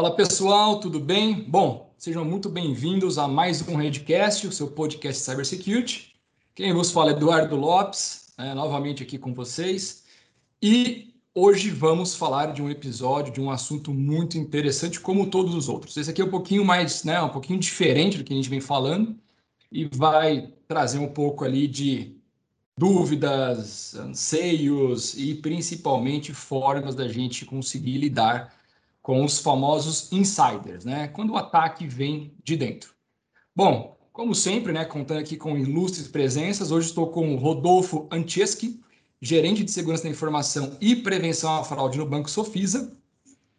[0.00, 1.44] Fala pessoal, tudo bem?
[1.46, 6.14] Bom, sejam muito bem-vindos a mais um Redcast, o seu podcast Cybersecurity.
[6.54, 10.04] Quem vos fala é Eduardo Lopes, né, novamente aqui com vocês.
[10.62, 15.68] E hoje vamos falar de um episódio, de um assunto muito interessante, como todos os
[15.68, 15.94] outros.
[15.98, 18.58] Esse aqui é um pouquinho mais, né, um pouquinho diferente do que a gente vem
[18.58, 19.14] falando
[19.70, 22.16] e vai trazer um pouco ali de
[22.74, 28.58] dúvidas, anseios e principalmente formas da gente conseguir lidar
[29.02, 31.08] com os famosos insiders, né?
[31.08, 32.94] Quando o ataque vem de dentro.
[33.54, 38.80] Bom, como sempre, né, contando aqui com ilustres presenças, hoje estou com o Rodolfo Antieschi,
[39.20, 42.96] gerente de segurança da informação e prevenção à fraude no Banco Sofisa,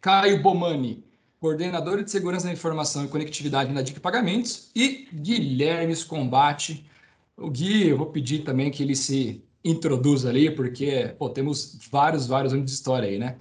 [0.00, 1.04] Caio Bomani,
[1.40, 6.84] coordenador de segurança da informação e conectividade na DIC Pagamentos, e Guilherme Combate,
[7.36, 12.26] o Gui, eu vou pedir também que ele se introduza ali, porque pô, temos vários,
[12.26, 13.38] vários anos de história aí, né?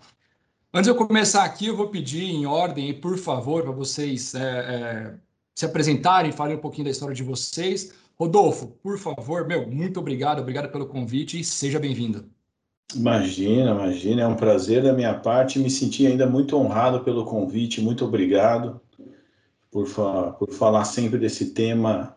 [0.74, 4.40] Antes de eu começar aqui, eu vou pedir em ordem, por favor, para vocês é,
[4.40, 5.14] é,
[5.54, 7.92] se apresentarem, falarem um pouquinho da história de vocês.
[8.18, 12.24] Rodolfo, por favor, meu, muito obrigado, obrigado pelo convite e seja bem-vindo.
[12.96, 17.82] Imagina, imagina, é um prazer da minha parte, me senti ainda muito honrado pelo convite,
[17.82, 18.80] muito obrigado
[19.70, 22.16] por, fa por falar sempre desse tema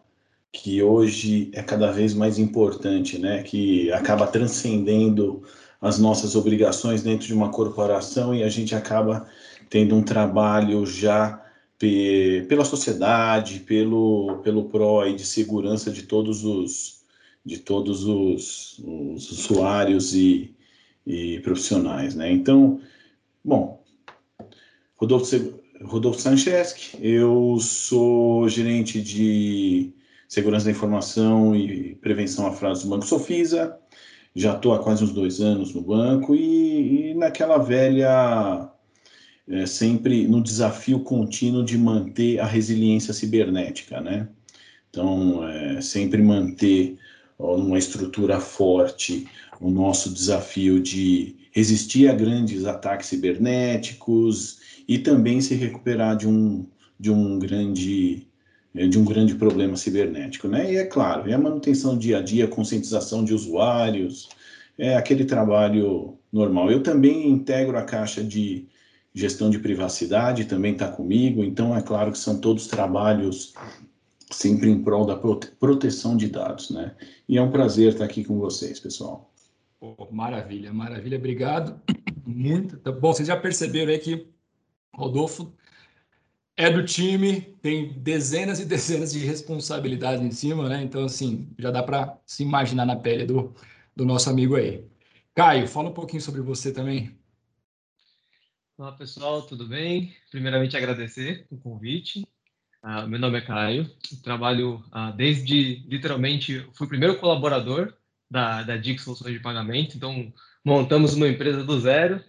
[0.53, 3.43] que hoje é cada vez mais importante, né?
[3.43, 5.43] Que acaba transcendendo
[5.81, 9.27] as nossas obrigações dentro de uma corporação e a gente acaba
[9.69, 11.43] tendo um trabalho já
[12.49, 17.05] pela sociedade, pelo pelo PRO de segurança de todos os
[17.45, 20.55] de todos os, os usuários e,
[21.07, 22.33] e profissionais, né?
[22.33, 22.81] Então,
[23.45, 23.85] bom,
[24.97, 29.93] Rodolfo, Rodolfo Sancheski, eu sou gerente de
[30.27, 33.79] segurança da informação e prevenção a fraudes do Banco Sofisa.
[34.35, 38.69] Já estou há quase uns dois anos no banco e, e naquela velha,
[39.49, 44.29] é, sempre no desafio contínuo de manter a resiliência cibernética, né?
[44.91, 46.99] Então, é, sempre manter
[47.39, 49.27] ó, uma estrutura forte
[49.61, 54.59] o nosso desafio de resistir a grandes ataques cibernéticos
[54.89, 56.67] e também se recuperar de um,
[56.99, 58.27] de um grande
[58.75, 60.73] de um grande problema cibernético, né?
[60.73, 64.29] E é claro, é a manutenção dia a dia, conscientização de usuários,
[64.77, 66.71] é aquele trabalho normal.
[66.71, 68.67] Eu também integro a caixa de
[69.15, 73.55] gestão de privacidade, também está comigo, então é claro que são todos trabalhos
[74.29, 76.97] sempre em prol da prote proteção de dados, né?
[77.29, 79.33] E é um prazer estar aqui com vocês, pessoal.
[79.81, 81.81] Oh, maravilha, maravilha, obrigado.
[82.27, 82.77] Muito.
[82.93, 84.27] Bom, vocês já perceberam aí que
[84.93, 85.53] Rodolfo
[86.57, 90.83] é do time, tem dezenas e dezenas de responsabilidades em cima, né?
[90.83, 93.55] Então, assim, já dá para se imaginar na pele do,
[93.95, 94.85] do nosso amigo aí.
[95.35, 97.17] Caio, fala um pouquinho sobre você também.
[98.79, 100.15] Olá, pessoal, tudo bem?
[100.31, 102.27] Primeiramente, agradecer o convite.
[102.83, 103.91] Uh, meu nome é Caio,
[104.23, 107.95] trabalho uh, desde, literalmente, fui o primeiro colaborador
[108.31, 110.33] da, da Dix Soluções de Pagamento, então
[110.65, 112.23] montamos uma empresa do zero,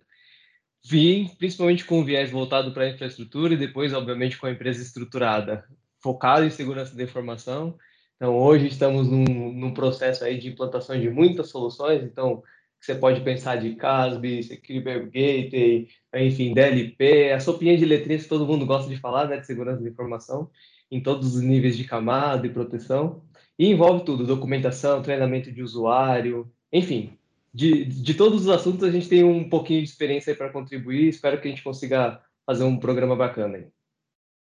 [0.87, 4.83] Vim principalmente com o viés voltado para a infraestrutura e depois, obviamente, com a empresa
[4.83, 5.65] estruturada,
[5.99, 7.75] focada em segurança da informação.
[8.15, 12.03] Então, hoje estamos num, num processo aí de implantação de muitas soluções.
[12.03, 12.43] Então,
[12.79, 18.45] você pode pensar de CASB, Security Gateway, enfim, DLP, a sopinha de letrinhas que todo
[18.45, 20.51] mundo gosta de falar, né, de segurança da informação,
[20.91, 23.23] em todos os níveis de camada e proteção.
[23.57, 27.17] E envolve tudo, documentação, treinamento de usuário, enfim,
[27.55, 31.07] de, de todos os assuntos a gente tem um pouquinho de experiência para contribuir.
[31.07, 33.67] Espero que a gente consiga fazer um programa bacana aí.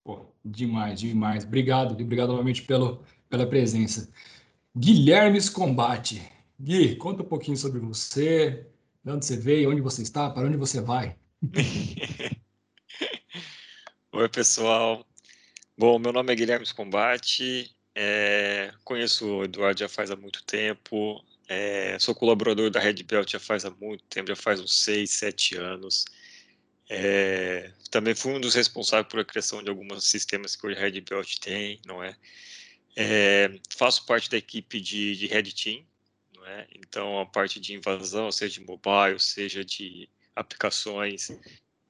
[0.04, 1.42] Pô, demais, demais.
[1.44, 4.12] Obrigado, obrigado novamente pelo, pela presença.
[4.76, 6.20] Guilherme Combate.
[6.60, 8.66] Gui, conta um pouquinho sobre você,
[9.02, 11.16] de onde você veio, onde você está, para onde você vai.
[14.12, 15.06] Oi, pessoal.
[15.74, 17.74] Bom, meu nome é Guilherme Combate.
[17.94, 21.24] É, conheço o Eduardo já faz há muito tempo.
[21.52, 25.10] É, sou colaborador da Red Belt já faz há muito tempo, já faz uns 6,
[25.10, 26.04] 7 anos.
[26.88, 31.00] É, também fui um dos responsáveis por a criação de alguns sistemas que o Red
[31.00, 32.16] Belt tem, não é?
[32.94, 35.84] é faço parte da equipe de, de Red Team,
[36.36, 36.68] não é?
[36.72, 41.32] Então, a parte de invasão, seja de mobile, seja de aplicações,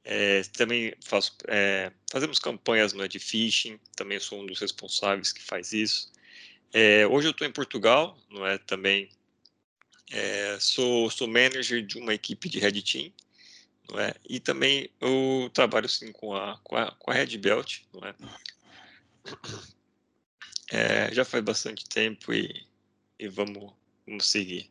[0.04, 5.42] é, também faço, é, fazemos campanhas no de phishing, também sou um dos responsáveis que
[5.42, 6.10] faz isso.
[6.72, 8.56] É, hoje eu estou em Portugal, não é?
[8.56, 9.10] Também
[10.10, 13.12] é, sou, sou manager de uma equipe de Red Team,
[13.90, 14.14] não é?
[14.28, 18.14] E também eu trabalho assim com a, com a, com a Red Belt, não é?
[20.72, 21.14] é?
[21.14, 22.66] Já faz bastante tempo e,
[23.18, 23.72] e vamos,
[24.06, 24.68] vamos seguir.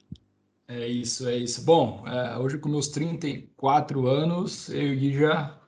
[0.68, 1.64] É isso, é isso.
[1.64, 5.59] Bom, é, hoje com meus 34 anos, eu e já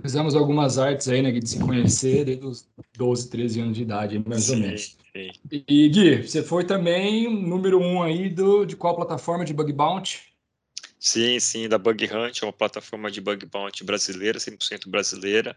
[0.00, 4.22] Fizemos algumas artes aí, né, de se conhecer desde os 12, 13 anos de idade,
[4.26, 4.96] mais sim, ou menos.
[5.16, 5.30] Sim.
[5.50, 10.20] E, Gui, você foi também número um aí do, de qual plataforma de Bug Bounty?
[10.98, 15.56] Sim, sim, da Bug Hunt, é uma plataforma de Bug Bounty brasileira, 100% brasileira.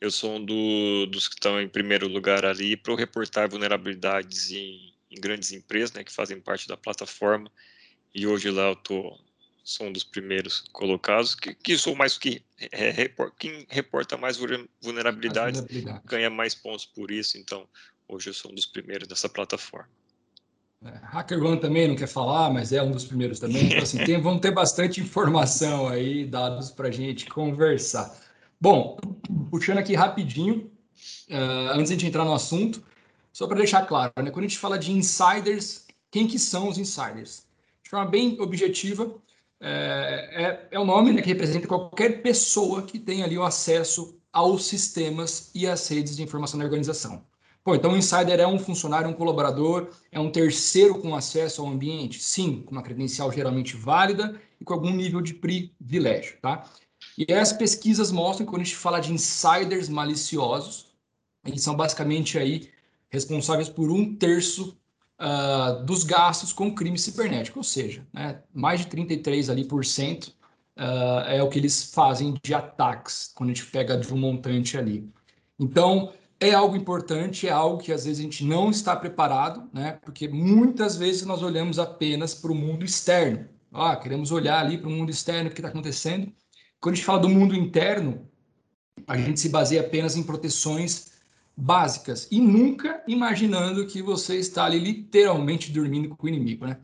[0.00, 4.94] Eu sou um do, dos que estão em primeiro lugar ali para reportar vulnerabilidades em,
[5.10, 7.50] em, grandes empresas, né, que fazem parte da plataforma.
[8.14, 9.18] E hoje lá eu tô,
[9.66, 12.40] sou um dos primeiros colocados, que, que sou mais que
[12.70, 16.00] é, report, quem reporta mais vulnerabilidades vulnerabilidade.
[16.04, 17.66] ganha mais pontos por isso, então
[18.06, 19.88] hoje eu sou um dos primeiros dessa plataforma.
[20.84, 23.66] É, HackerOne também não quer falar, mas é um dos primeiros também.
[23.66, 28.16] Então, assim, tem, vamos ter bastante informação aí, dados para a gente conversar.
[28.60, 28.96] Bom,
[29.50, 30.70] puxando aqui rapidinho,
[31.28, 32.84] uh, antes de a gente entrar no assunto,
[33.32, 36.78] só para deixar claro, né, quando a gente fala de insiders, quem que são os
[36.78, 37.44] insiders?
[37.82, 39.12] De forma bem objetiva,
[39.60, 44.18] é, é, é o nome né, que representa qualquer pessoa que tem ali o acesso
[44.32, 47.24] aos sistemas e às redes de informação da organização.
[47.64, 51.68] Pô, então o insider é um funcionário, um colaborador, é um terceiro com acesso ao
[51.68, 52.22] ambiente?
[52.22, 56.70] Sim, com uma credencial geralmente válida e com algum nível de privilégio, tá?
[57.18, 60.94] E as pesquisas mostram que quando a gente fala de insiders maliciosos,
[61.44, 62.70] eles são basicamente aí
[63.08, 64.76] responsáveis por um terço
[65.20, 70.28] uh, dos gastos com crime cibernético, ou seja, né, mais de 33 ali por cento
[70.76, 74.76] uh, é o que eles fazem de ataques quando a gente pega de um montante
[74.76, 75.08] ali.
[75.58, 79.98] Então, é algo importante, é algo que às vezes a gente não está preparado, né?
[80.04, 83.48] Porque muitas vezes nós olhamos apenas para o mundo externo.
[83.72, 86.30] Ah, queremos olhar ali para o mundo externo, o que está acontecendo.
[86.78, 88.28] Quando a gente fala do mundo interno,
[89.06, 91.15] a gente se baseia apenas em proteções
[91.56, 96.78] básicas e nunca imaginando que você está ali literalmente dormindo com o inimigo, né?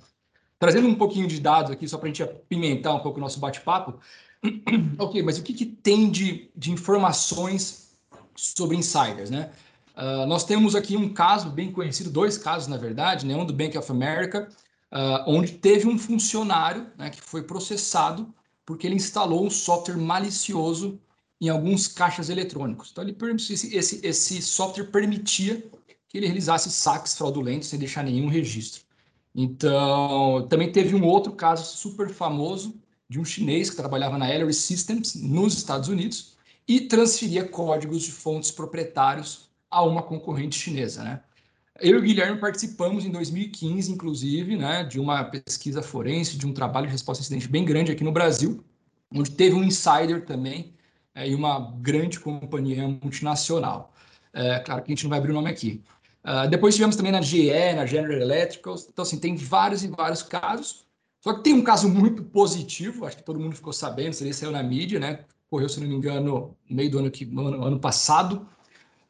[0.59, 3.39] Trazendo um pouquinho de dados aqui, só para a gente apimentar um pouco o nosso
[3.39, 3.99] bate-papo.
[4.99, 7.95] ok, mas o que, que tem de, de informações
[8.35, 9.51] sobre insiders, né?
[9.95, 13.37] Uh, nós temos aqui um caso bem conhecido, dois casos, na verdade, né?
[13.37, 14.49] um do Bank of America,
[14.91, 18.33] uh, onde teve um funcionário né, que foi processado
[18.65, 20.99] porque ele instalou um software malicioso
[21.43, 22.91] em alguns caixas eletrônicos.
[22.93, 25.61] Então, ele, esse, esse, esse software permitia
[26.09, 28.83] que ele realizasse saques fraudulentos sem deixar nenhum registro.
[29.35, 34.55] Então, também teve um outro caso super famoso de um chinês que trabalhava na Ellery
[34.55, 36.37] Systems nos Estados Unidos
[36.69, 41.23] e transferia códigos de fontes proprietários a uma concorrente chinesa, né?
[41.81, 46.53] Eu e o Guilherme participamos em 2015, inclusive, né, de uma pesquisa forense, de um
[46.53, 48.63] trabalho de resposta a incidente bem grande aqui no Brasil,
[49.13, 50.72] onde teve um insider também
[51.15, 53.93] é, e uma grande companhia multinacional.
[54.33, 55.83] É, claro que a gente não vai abrir o nome aqui.
[56.25, 60.23] Uh, depois tivemos também na GE, na General Electric, então assim, tem vários e vários
[60.23, 60.87] casos.
[61.21, 64.53] Só que tem um caso muito positivo, acho que todo mundo ficou sabendo, seria saiu
[64.53, 65.25] na mídia, né?
[65.51, 68.47] Correu, se não me engano, no meio do ano, que, ano, ano passado,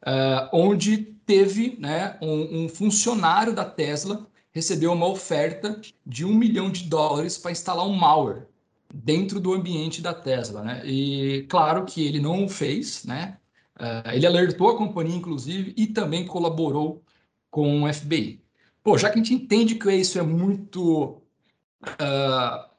[0.05, 6.69] uh, onde teve né, um, um funcionário da Tesla recebeu uma oferta de um milhão
[6.69, 8.45] de dólares para instalar um malware
[8.93, 10.85] dentro do ambiente da Tesla, né?
[10.85, 13.39] E claro que ele não o fez, né?
[13.75, 17.03] Uh, ele alertou a companhia, inclusive, e também colaborou
[17.49, 18.43] com o FBI.
[18.83, 21.21] Pô, já que a gente entende que isso é muito
[21.81, 22.69] uh,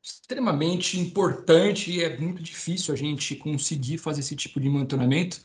[0.00, 5.40] extremamente importante e é muito difícil a gente conseguir fazer esse tipo de monitoramento,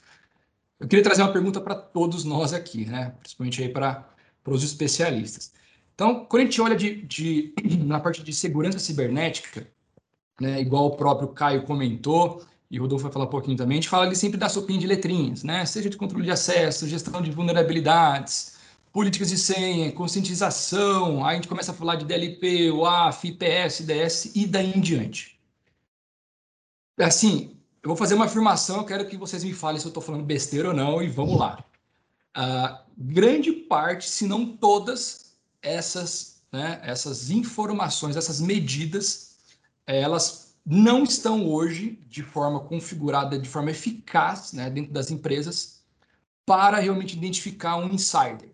[0.79, 3.15] eu queria trazer uma pergunta para todos nós aqui, né?
[3.19, 4.07] Principalmente aí para
[4.45, 5.51] os especialistas.
[5.95, 9.67] Então, quando a gente olha de, de, na parte de segurança cibernética,
[10.39, 13.81] né, igual o próprio Caio comentou, e o Rodolfo vai falar um pouquinho também, a
[13.81, 15.65] gente fala ali sempre da sopinha de letrinhas, né?
[15.65, 18.57] Seja de controle de acesso, gestão de vulnerabilidades,
[18.91, 24.35] políticas de senha, conscientização, aí a gente começa a falar de DLP, UAF, IPS, IDS
[24.35, 25.39] e daí em diante.
[26.99, 30.03] Assim, eu vou fazer uma afirmação, eu quero que vocês me falem se eu estou
[30.03, 31.63] falando besteira ou não, e vamos lá.
[32.37, 39.28] Uh, grande parte, se não todas, essas, né, essas informações, essas medidas
[39.97, 45.83] elas não estão hoje de forma configurada, de forma eficaz, né, dentro das empresas,
[46.45, 48.51] para realmente identificar um insider.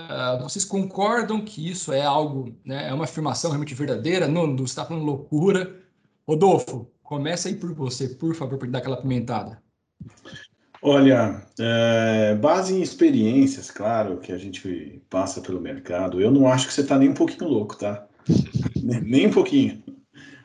[0.00, 4.26] Uh, vocês concordam que isso é algo, né, é uma afirmação realmente verdadeira?
[4.26, 5.80] Não, não está falando loucura?
[6.26, 9.62] Rodolfo, começa aí por você, por favor, para dar aquela pimentada.
[10.82, 16.66] Olha, é, base em experiências, claro, que a gente passa pelo mercado, eu não acho
[16.66, 18.06] que você está nem um pouquinho louco, tá?
[18.82, 19.82] nem um pouquinho.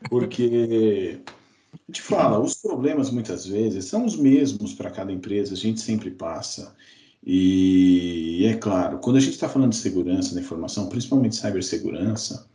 [0.10, 1.20] Porque
[1.74, 5.82] a gente fala, os problemas muitas vezes são os mesmos para cada empresa, a gente
[5.82, 6.76] sempre passa.
[7.26, 12.48] E é claro, quando a gente está falando de segurança da informação, principalmente cibersegurança,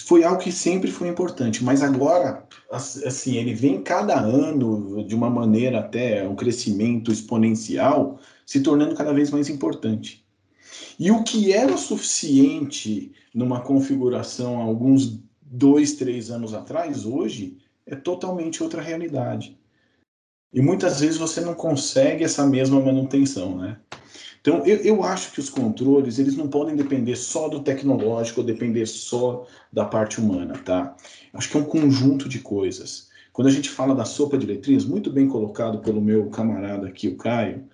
[0.00, 5.28] foi algo que sempre foi importante, mas agora, assim, ele vem cada ano de uma
[5.28, 10.24] maneira até um crescimento exponencial, se tornando cada vez mais importante.
[10.98, 15.20] E o que era suficiente numa configuração alguns
[15.52, 19.58] dois, três anos atrás, hoje é totalmente outra realidade.
[20.52, 23.78] E muitas vezes você não consegue essa mesma manutenção, né?
[24.40, 28.46] Então, eu, eu acho que os controles, eles não podem depender só do tecnológico, ou
[28.46, 30.96] depender só da parte humana, tá?
[31.32, 33.08] Acho que é um conjunto de coisas.
[33.32, 37.08] Quando a gente fala da sopa de letrinhas, muito bem colocado pelo meu camarada aqui,
[37.08, 37.64] o Caio,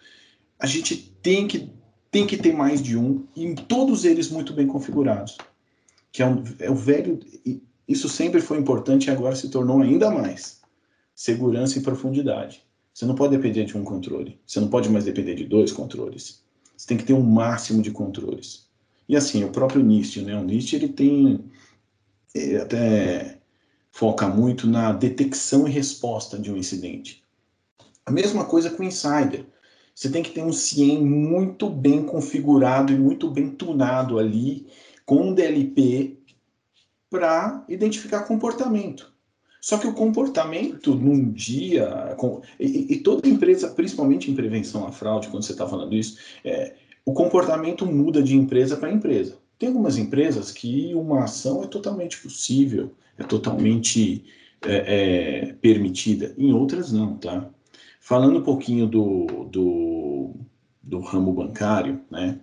[0.59, 1.73] a gente tem que,
[2.11, 5.39] tem que ter mais de um, e todos eles muito bem configurados.
[6.13, 7.19] Que é, um, é o velho.
[7.88, 10.61] Isso sempre foi importante e agora se tornou ainda mais.
[11.14, 12.62] Segurança e profundidade.
[12.92, 14.38] Você não pode depender de um controle.
[14.47, 16.42] Você não pode mais depender de dois controles.
[16.76, 18.68] Você tem que ter um máximo de controles.
[19.09, 20.37] E assim, o próprio NIST, né?
[20.37, 21.45] O NIST ele tem
[22.35, 23.38] ele até
[23.90, 27.25] foca muito na detecção e resposta de um incidente.
[28.04, 29.47] A mesma coisa com o Insider.
[29.95, 34.68] Você tem que ter um CIEM muito bem configurado e muito bem tunado ali,
[35.04, 36.18] com um DLP,
[37.11, 39.12] para identificar comportamento.
[39.61, 44.93] Só que o comportamento num dia, com, e, e, toda empresa, principalmente em prevenção à
[44.93, 46.75] fraude, quando você está falando isso, é,
[47.05, 49.37] o comportamento muda de empresa para empresa.
[49.59, 54.25] Tem algumas empresas que uma ação é totalmente possível, é totalmente
[54.65, 57.50] é, é, permitida, em outras não, tá?
[58.00, 60.35] Falando um pouquinho do, do,
[60.83, 62.38] do ramo bancário, né?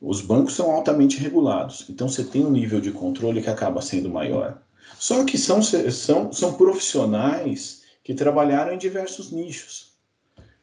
[0.00, 4.10] Os bancos são altamente regulados, então você tem um nível de controle que acaba sendo
[4.10, 4.62] maior.
[4.98, 9.94] Só que são, são, são profissionais que trabalharam em diversos nichos,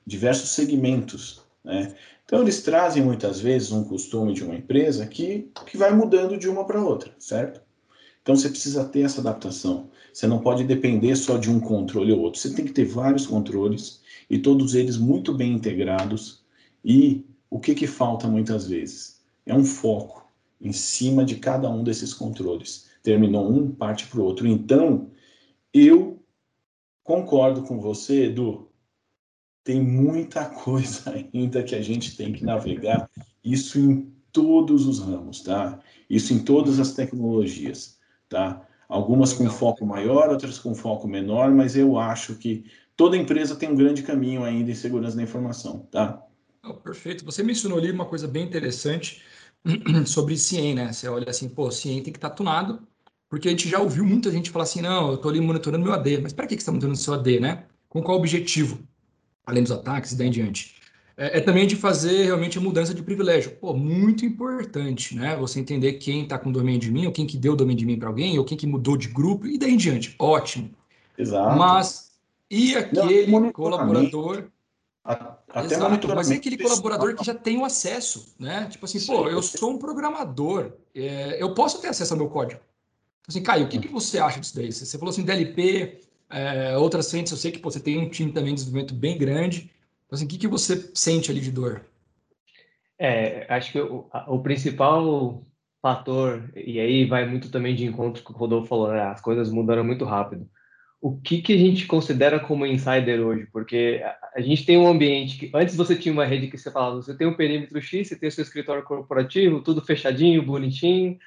[0.06, 1.42] diversos segmentos.
[1.64, 1.96] Né?
[2.26, 6.48] Então, eles trazem muitas vezes um costume de uma empresa que, que vai mudando de
[6.48, 7.62] uma para outra, certo?
[8.22, 9.90] Então, você precisa ter essa adaptação.
[10.14, 12.40] Você não pode depender só de um controle ou outro.
[12.40, 16.44] Você tem que ter vários controles e todos eles muito bem integrados.
[16.86, 19.13] E o que, que falta muitas vezes?
[19.46, 24.24] É um foco em cima de cada um desses controles terminou um, parte para o
[24.24, 24.48] outro.
[24.48, 25.12] Então,
[25.74, 26.24] eu
[27.04, 28.72] concordo com você, Edu.
[29.64, 33.10] Tem muita coisa ainda que a gente tem que navegar,
[33.44, 35.80] isso em todos os ramos, tá?
[36.10, 38.66] Isso em todas as tecnologias, tá?
[38.88, 43.70] Algumas com foco maior, outras com foco menor, mas eu acho que toda empresa tem
[43.70, 46.26] um grande caminho ainda em segurança da informação, tá?
[46.64, 47.26] Oh, perfeito.
[47.26, 49.22] Você mencionou ali uma coisa bem interessante
[50.06, 50.92] sobre CIEM, né?
[50.92, 52.82] Você olha assim, pô, CIEM tem que estar tunado,
[53.30, 55.94] porque a gente já ouviu muita gente falar assim, não, eu estou ali monitorando meu
[55.94, 57.66] AD, mas para que você está monitorando seu AD, né?
[57.90, 58.80] Com qual objetivo?
[59.46, 60.76] Além dos ataques e daí em diante.
[61.16, 63.52] É, é, também de fazer realmente a mudança de privilégio.
[63.52, 65.36] Pô, muito importante, né?
[65.36, 68.00] Você entender quem está com domínio de mim, ou quem que deu domínio de mim
[68.00, 70.16] para alguém, ou quem que mudou de grupo, e daí em diante.
[70.18, 70.72] Ótimo.
[71.18, 71.58] Exato.
[71.58, 72.12] Mas,
[72.50, 74.46] e aquele não, colaborador...
[75.04, 78.68] Até Exato, mas é aquele colaborador que já tem o acesso, né?
[78.72, 79.08] Tipo assim, Sim.
[79.08, 82.62] pô, eu sou um programador, é, eu posso ter acesso ao meu código.
[83.28, 84.72] Assim, Caio, o que, que você acha disso daí?
[84.72, 88.32] Você falou assim, DLP, é, outras frentes, eu sei que pô, você tem um time
[88.32, 89.70] também de desenvolvimento bem grande.
[90.06, 91.86] Então, assim, o que, que você sente ali de dor?
[92.98, 95.44] É, acho que o, o principal
[95.82, 99.02] fator, e aí vai muito também de encontro com o Rodolfo falou, né?
[99.02, 100.50] as coisas mudaram muito rápido.
[101.04, 103.46] O que, que a gente considera como insider hoje?
[103.52, 104.02] Porque
[104.34, 107.14] a, gente tem um ambiente que, antes você tinha uma rede que você falava, você
[107.14, 111.20] tem um perímetro X, você tem seu escritório corporativo, tudo fechadinho, bonitinho,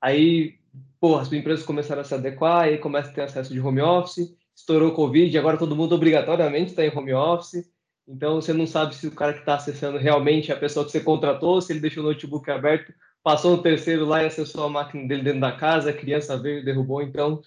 [0.00, 0.54] aí
[1.00, 4.32] pô, as empresas começaram a se adequar, aí começa a ter acesso de home office,
[4.54, 7.68] estourou o Covid, agora todo mundo obrigatoriamente está em home office,
[8.06, 10.92] então você não sabe se o cara que está acessando realmente é a pessoa que
[10.92, 14.68] você contratou, se ele deixou o notebook aberto, passou no terceiro lá e acessou a
[14.68, 17.42] máquina dele dentro da casa, a criança veio e derrubou, então...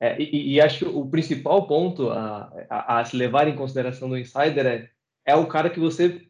[0.00, 4.06] É, e, e, acho que o principal ponto a, a, a, se levar em consideração
[4.06, 4.88] no insider é,
[5.26, 6.22] é o cara que você,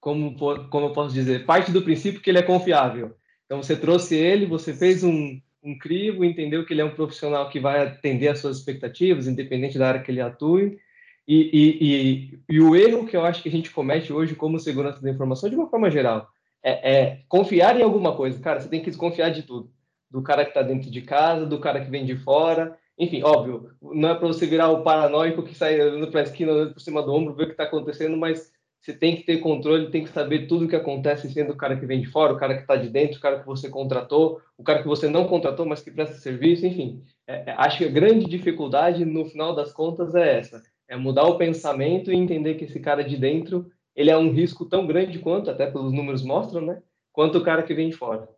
[0.00, 3.14] como, como eu posso dizer, parte do princípio que ele é confiável.
[3.46, 7.48] Então você trouxe ele, você fez um, um crivo, entendeu que ele é um profissional
[7.48, 10.78] que vai atender às suas expectativas, independente da área que ele atue.
[11.26, 14.58] E, e, e, e, o erro que eu acho que a gente comete hoje como
[14.58, 16.28] segurança da informação, de uma forma geral,
[16.62, 18.40] é, é confiar em alguma coisa.
[18.40, 19.70] Cara, você tem que desconfiar de tudo.
[20.10, 22.76] Do cara que está dentro de casa, do cara que vem de fora.
[23.02, 26.52] Enfim, óbvio, não é para você virar o paranoico que sai andando para a esquina,
[26.52, 29.38] andando por cima do ombro, ver o que está acontecendo, mas você tem que ter
[29.38, 32.32] controle, tem que saber tudo o que acontece sendo o cara que vem de fora,
[32.32, 35.08] o cara que está de dentro, o cara que você contratou, o cara que você
[35.08, 37.02] não contratou, mas que presta serviço, enfim.
[37.26, 40.62] É, é, acho que a grande dificuldade, no final das contas, é essa.
[40.86, 44.64] É mudar o pensamento e entender que esse cara de dentro, ele é um risco
[44.64, 46.80] tão grande quanto, até pelos números mostram, né?
[47.12, 48.28] Quanto o cara que vem de fora.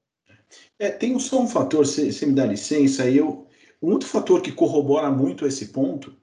[0.78, 3.43] É, tem só um fator, se, se me dá licença, eu,
[3.84, 6.16] um outro fator que corrobora muito esse ponto,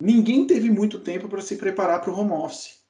[0.00, 2.80] ninguém teve muito tempo para se preparar para o home office.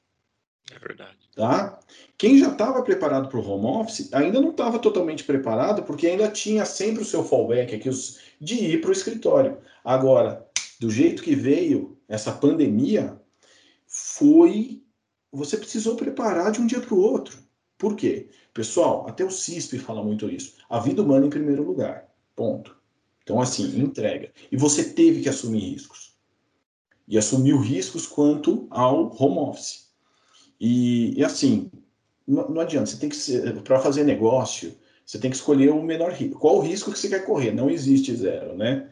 [0.71, 1.19] É verdade.
[1.35, 1.81] Tá?
[2.17, 6.31] Quem já estava preparado para o home office ainda não estava totalmente preparado, porque ainda
[6.31, 7.91] tinha sempre o seu fallback aqui
[8.41, 9.59] de ir para o escritório.
[9.85, 10.47] Agora,
[10.79, 13.21] do jeito que veio essa pandemia,
[13.87, 14.85] foi.
[15.33, 17.39] Você precisou preparar de um dia para o outro.
[17.77, 18.29] Por quê?
[18.55, 20.57] Pessoal, até o CISP fala muito isso.
[20.69, 22.09] A vida humana em primeiro lugar.
[22.37, 22.80] Ponto.
[23.23, 24.31] Então, assim, entrega.
[24.51, 26.17] E você teve que assumir riscos.
[27.07, 29.91] E assumiu riscos quanto ao home office.
[30.61, 31.71] E, e assim,
[32.27, 34.75] não, não, adianta, você tem que para fazer negócio,
[35.05, 36.39] você tem que escolher o menor risco.
[36.39, 37.53] Qual o risco que você quer correr?
[37.53, 38.89] Não existe zero, né?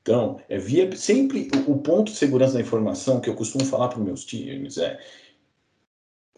[0.00, 3.88] Então, é via, sempre o, o ponto de segurança da informação que eu costumo falar
[3.88, 4.98] para meus times é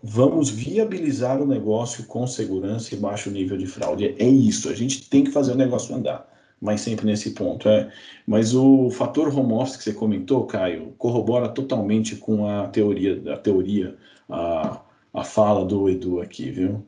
[0.02, 4.16] vamos viabilizar o negócio com segurança e baixo nível de fraude.
[4.18, 6.26] É isso, a gente tem que fazer o negócio andar,
[6.60, 7.68] mas sempre nesse ponto.
[7.68, 7.92] É.
[8.26, 13.36] Mas o fator home office que você comentou, Caio, corrobora totalmente com a teoria, a
[13.36, 13.96] teoria
[14.28, 14.82] a,
[15.14, 16.86] a fala do Edu aqui, viu?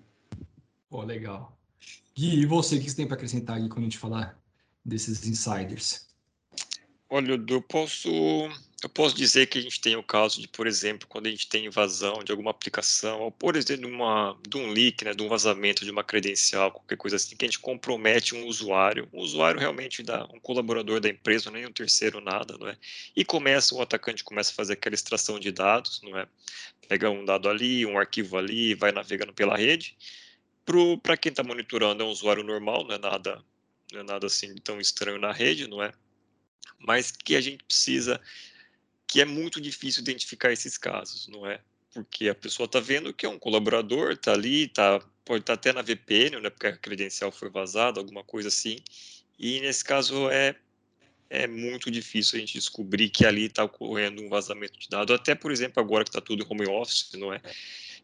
[0.91, 1.57] Pô, legal.
[2.15, 4.39] Gui, e você, o que você tem para acrescentar aqui quando a gente falar
[4.85, 6.07] desses insiders?
[7.09, 8.11] Olha, eu posso,
[8.83, 11.49] eu posso dizer que a gente tem o caso de, por exemplo, quando a gente
[11.49, 15.23] tem invasão de alguma aplicação, ou por exemplo, de, uma, de um leak, né, de
[15.23, 19.21] um vazamento de uma credencial, qualquer coisa assim, que a gente compromete um usuário, um
[19.21, 22.77] usuário realmente dá um colaborador da empresa, nem um terceiro nada, não é?
[23.15, 26.27] E começa, o atacante começa a fazer aquela extração de dados, não é?
[26.89, 29.97] Pega um dado ali, um arquivo ali, vai navegando pela rede.
[31.03, 33.45] Para quem está monitorando, é um usuário normal, não é nada,
[33.93, 35.93] não é nada assim tão estranho na rede, não é?
[36.87, 38.21] mas que a gente precisa,
[39.13, 41.61] que é muito difícil identificar esses casos, não é?
[41.93, 45.61] Porque a pessoa está vendo que é um colaborador, está ali, tá, pode estar tá
[45.61, 48.79] até na VPN, né, porque a credencial foi vazada, alguma coisa assim,
[49.39, 50.57] e nesse caso é,
[51.29, 55.35] é muito difícil a gente descobrir que ali está ocorrendo um vazamento de dados, até,
[55.35, 57.43] por exemplo, agora que está tudo em home office, não é?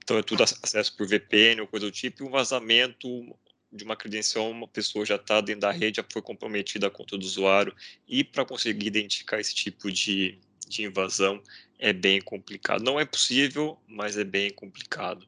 [0.05, 3.35] Então é tudo acesso por VPN ou coisa do tipo, e um vazamento
[3.73, 7.17] de uma credencial, uma pessoa já está dentro da rede, já foi comprometida a conta
[7.17, 7.75] do usuário,
[8.07, 10.39] e para conseguir identificar esse tipo de,
[10.69, 11.41] de invasão
[11.79, 12.83] é bem complicado.
[12.83, 15.27] Não é possível, mas é bem complicado.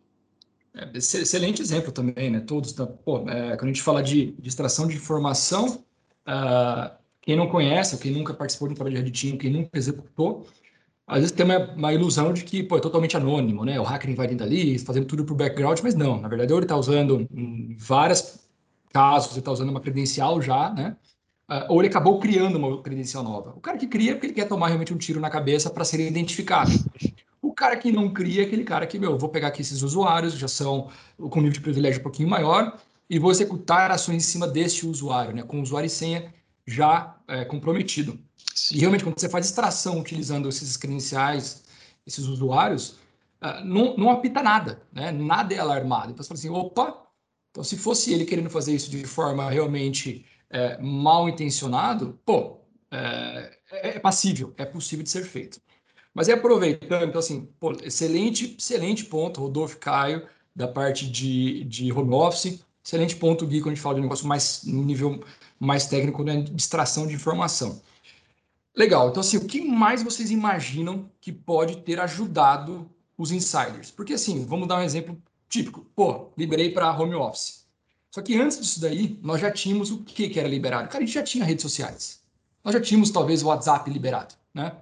[0.74, 2.40] É, excelente exemplo também, né?
[2.40, 2.72] Todos,
[3.04, 5.84] pô, é, quando a gente fala de, de extração de informação,
[6.26, 9.76] uh, quem não conhece, quem nunca participou de um trabalho de red team, quem nunca
[9.76, 10.46] executou,
[11.06, 13.80] às vezes tem uma, uma, ilusão de que pô, é totalmente anônimo, né?
[13.80, 16.20] O hacker invadindo ali, fazendo tudo por background, mas não.
[16.20, 18.48] Na verdade, ele está usando em vários
[18.92, 20.96] casos, ele está usando uma credencial já, né?
[21.50, 23.50] Uh, ou ele acabou criando uma credencial nova.
[23.56, 25.84] O cara que cria é porque ele quer tomar realmente um tiro na cabeça para
[25.84, 26.70] ser identificado.
[27.42, 30.34] O cara que não cria é aquele cara que, meu, vou pegar aqui esses usuários,
[30.34, 34.46] já são com nível de privilégio um pouquinho maior, e vou executar ações em cima
[34.46, 35.42] deste usuário, né?
[35.42, 36.32] Com usuário e senha
[36.64, 38.16] já é, comprometido.
[38.70, 41.64] E realmente, quando você faz extração utilizando esses credenciais,
[42.06, 42.90] esses usuários,
[43.42, 45.10] uh, não, não apita nada, né?
[45.10, 46.12] Nada é alarmado.
[46.12, 47.02] Então você fala assim, opa,
[47.50, 52.58] então se fosse ele querendo fazer isso de forma realmente é, mal intencionado, pô,
[52.90, 55.60] é, é, passível, é possível de ser feito.
[56.12, 61.92] Mas é aproveitando, então assim, pô, excelente, excelente ponto, Rodolfo Caio, da parte de, de
[61.92, 65.22] home office, excelente ponto, Gui, quando a gente fala de um negócio mais, no nível
[65.58, 67.80] mais técnico, né, de extração de informação.
[68.74, 69.10] Legal.
[69.10, 73.90] Então, assim, o que mais vocês imaginam que pode ter ajudado os insiders?
[73.90, 75.84] Porque, assim, vamos dar um exemplo típico.
[75.94, 77.59] Pô, liberei para home office.
[78.10, 80.88] Só que antes disso daí, nós já tínhamos o que, que era liberado?
[80.88, 82.20] Cara, a gente já tinha redes sociais.
[82.64, 84.72] Nós já tínhamos, talvez, o WhatsApp liberado, né?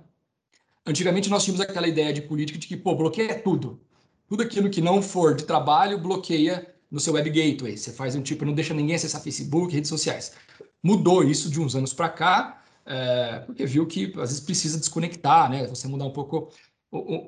[0.86, 3.80] Antigamente, nós tínhamos aquela ideia de política de que, pô, bloqueia tudo.
[4.26, 7.76] Tudo aquilo que não for de trabalho, bloqueia no seu web gateway.
[7.76, 10.32] Você faz um tipo, não deixa ninguém acessar Facebook, redes sociais.
[10.82, 15.50] Mudou isso de uns anos para cá é, porque viu que às vezes precisa desconectar,
[15.50, 15.66] né?
[15.66, 16.48] Você mudar um pouco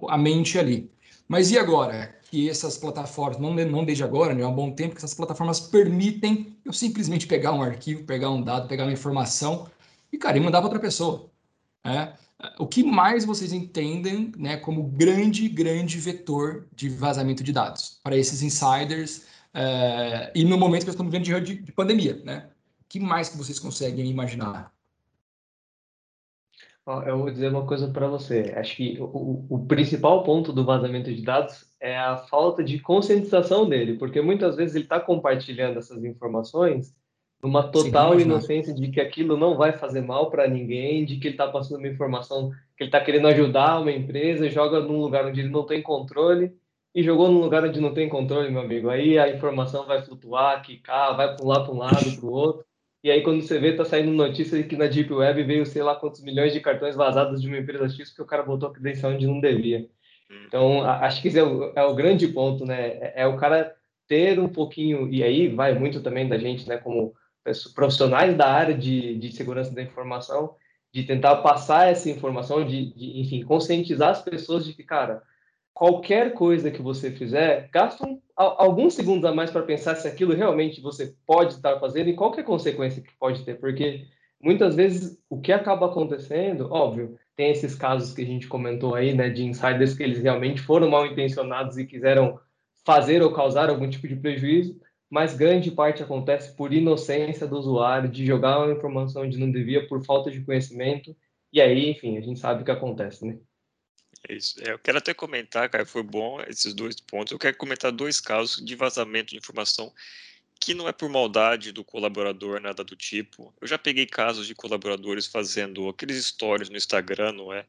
[0.08, 0.90] a mente ali.
[1.28, 2.18] Mas e agora?
[2.30, 4.44] Que essas plataformas, não, não desde agora, né?
[4.44, 8.40] há um bom tempo, que essas plataformas permitem eu simplesmente pegar um arquivo, pegar um
[8.40, 9.68] dado, pegar uma informação
[10.12, 11.28] e, cara, e mandar para outra pessoa.
[11.84, 12.14] Né?
[12.58, 18.16] O que mais vocês entendem né, como grande, grande vetor de vazamento de dados para
[18.16, 22.50] esses insiders é, e no momento que estamos vivendo de, de pandemia, né?
[22.80, 24.72] O que mais que vocês conseguem imaginar?
[27.06, 28.52] Eu vou dizer uma coisa para você.
[28.56, 33.68] Acho que o, o, principal ponto do vazamento de dados é a falta de conscientização
[33.68, 36.94] dele, porque muitas vezes ele está compartilhando essas informações
[37.42, 41.28] numa total Sim, inocência de que aquilo não vai fazer mal para ninguém, de que
[41.28, 45.26] ele está passando uma informação que ele está querendo ajudar uma empresa, joga num lugar
[45.26, 46.52] onde ele não tem controle
[46.94, 48.90] e jogou num lugar onde não tem controle, meu amigo.
[48.90, 52.32] Aí a informação vai flutuar, quicar, vai para um lado, para um lado, para o
[52.32, 52.64] outro.
[53.02, 55.82] E aí, quando você vê, tá saindo notícia de que na Deep Web veio sei
[55.82, 58.72] lá quantos milhões de cartões vazados de uma empresa X porque o cara botou a
[58.72, 59.88] credencial onde não devia.
[60.46, 62.88] Então, acho que esse é o, é o grande ponto, né?
[62.88, 63.74] É, é, o cara
[64.06, 67.14] ter um pouquinho, e aí vai muito também da gente, né, como
[67.74, 70.56] profissionais da área de, de segurança da informação,
[70.92, 75.22] de tentar passar essa informação, de, de, enfim, conscientizar as pessoas de que, cara,
[75.72, 80.34] qualquer coisa que você fizer, gasta um, alguns segundos a mais para pensar se aquilo
[80.34, 84.06] realmente você pode estar fazendo e qual é a consequência que pode ter, porque
[84.42, 89.14] muitas vezes o que acaba acontecendo, óbvio, tem esses casos que a gente comentou aí,
[89.14, 92.40] né, de insiders que eles realmente foram mal intencionados e quiseram
[92.84, 98.08] fazer ou causar algum tipo de prejuízo, mas grande parte acontece por inocência do usuário,
[98.08, 101.14] de jogar uma informação onde não devia por falta de conhecimento,
[101.52, 103.38] e aí, enfim, a gente sabe o que acontece, né?
[104.28, 104.54] É isso.
[104.62, 107.32] É, eu quero até comentar, cara, foi bom esses dois pontos.
[107.32, 109.92] Eu quero comentar dois casos de vazamento de informação
[110.60, 113.52] que não é por maldade do colaborador, nada do tipo.
[113.60, 117.66] Eu já peguei casos de colaboradores fazendo aqueles stories no Instagram, não é?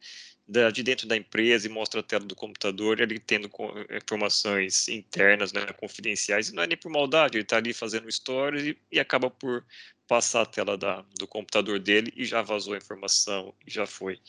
[0.74, 3.50] de dentro da empresa e mostra a tela do computador, ele tendo
[3.90, 8.66] informações internas, né, confidenciais, e não é nem por maldade, ele está ali fazendo stories
[8.66, 9.64] e, e, acaba por
[10.06, 14.20] passar a tela da, do computador dele e já vazou a informação, e já foi.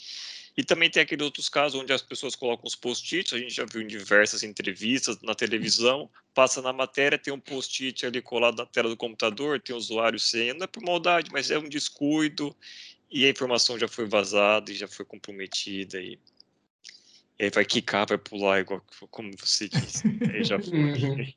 [0.56, 3.64] E também tem aqueles outros casos onde as pessoas colocam os post-its, a gente já
[3.64, 8.66] viu em diversas entrevistas na televisão, passa na matéria, tem um post-it ali colado na
[8.66, 12.54] tela do computador, tem o usuário sem, não é por maldade, mas é um descuido,
[13.10, 16.18] e a informação já foi vazada e já foi comprometida, e,
[17.38, 20.02] e aí vai quicar, vai pular, igual como você disse,
[20.34, 21.34] aí já foi.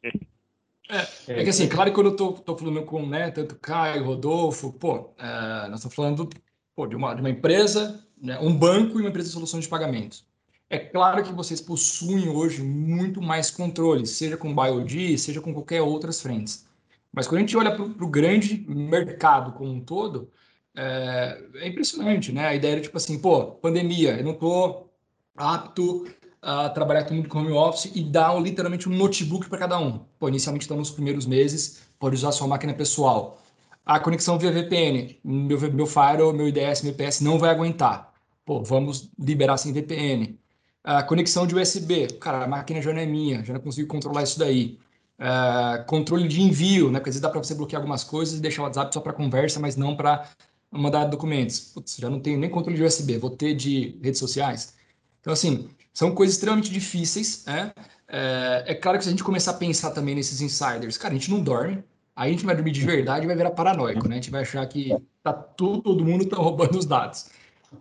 [0.87, 4.03] É, é, que assim, claro que quando eu tô, tô falando com né, tanto Caio,
[4.03, 6.29] Rodolfo, pô, é, nós estamos falando
[6.75, 9.67] pô, de, uma, de uma empresa né, um banco e uma empresa de solução de
[9.67, 10.25] pagamentos.
[10.69, 15.81] É claro que vocês possuem hoje muito mais controle, seja com BioD, seja com qualquer
[15.81, 16.65] outras frentes.
[17.13, 20.29] Mas quando a gente olha para o grande mercado como um todo,
[20.75, 22.47] é, é, impressionante, né?
[22.47, 24.91] A ideia era tipo assim, pô, pandemia, eu não estou
[25.35, 26.05] apto
[26.41, 29.99] a trabalhar todo mundo com home office e dar literalmente um notebook para cada um.
[30.19, 33.41] Pô, inicialmente estão nos primeiros meses, pode usar sua máquina pessoal.
[33.85, 38.11] A conexão via VPN, meu, meu Firewall, meu IDS, meu IPS não vai aguentar.
[38.43, 40.39] Pô, vamos liberar sem VPN.
[40.83, 44.23] A conexão de USB, cara, a máquina já não é minha, já não consigo controlar
[44.23, 44.79] isso daí.
[45.19, 46.99] Uh, controle de envio, né?
[46.99, 49.13] Porque às vezes dá para você bloquear algumas coisas e deixar o WhatsApp só para
[49.13, 50.29] conversa, mas não para
[50.71, 51.59] mandar documentos.
[51.59, 54.75] Putz, já não tenho nem controle de USB, vou ter de redes sociais.
[55.21, 57.71] Então, assim, são coisas extremamente difíceis, né?
[58.07, 61.17] É, é claro que se a gente começar a pensar também nesses insiders, cara, a
[61.17, 61.83] gente não dorme,
[62.15, 64.15] aí a gente vai dormir de verdade e vai virar paranoico, né?
[64.15, 67.25] A gente vai achar que tá tudo, todo mundo tá roubando os dados.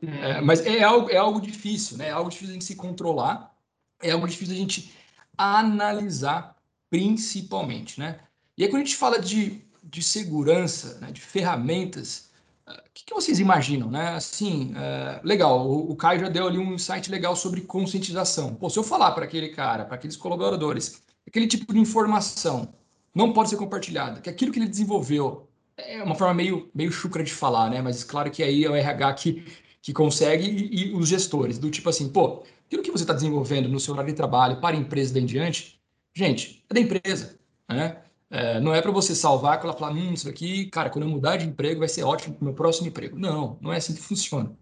[0.03, 2.09] É, mas é algo, é algo difícil, né?
[2.09, 3.55] É algo difícil a gente se controlar,
[4.03, 4.93] é algo difícil a gente
[5.39, 6.57] analisar,
[6.91, 8.19] principalmente, né?
[8.57, 12.31] E aí, quando a gente fala de, de segurança, né, de ferramentas,
[12.67, 14.15] o uh, que, que, vocês imaginam, né?
[14.15, 18.55] Assim, uh, legal, o, o Caio já deu ali um insight legal sobre conscientização.
[18.55, 22.73] Pô, se eu falar para aquele cara, para aqueles colaboradores, aquele tipo de informação
[23.15, 27.23] não pode ser compartilhada, que aquilo que ele desenvolveu é uma forma meio, meio chucra
[27.23, 27.83] de falar, né?
[27.83, 29.45] Mas claro que aí é o RH que
[29.85, 33.69] que consegue e, e, os gestores, do tipo assim, pô, aquilo que você está desenvolvendo
[33.69, 35.79] no seu horário de trabalho para a empresa daí em diante,
[36.17, 37.99] gente, é da empresa, né?
[38.31, 41.11] É, não é para você salvar que ela falar, hum, isso aqui, cara, quando eu
[41.11, 43.19] mudar de emprego vai ser ótimo para o meu próximo emprego.
[43.19, 44.57] Não, não é assim que funciona.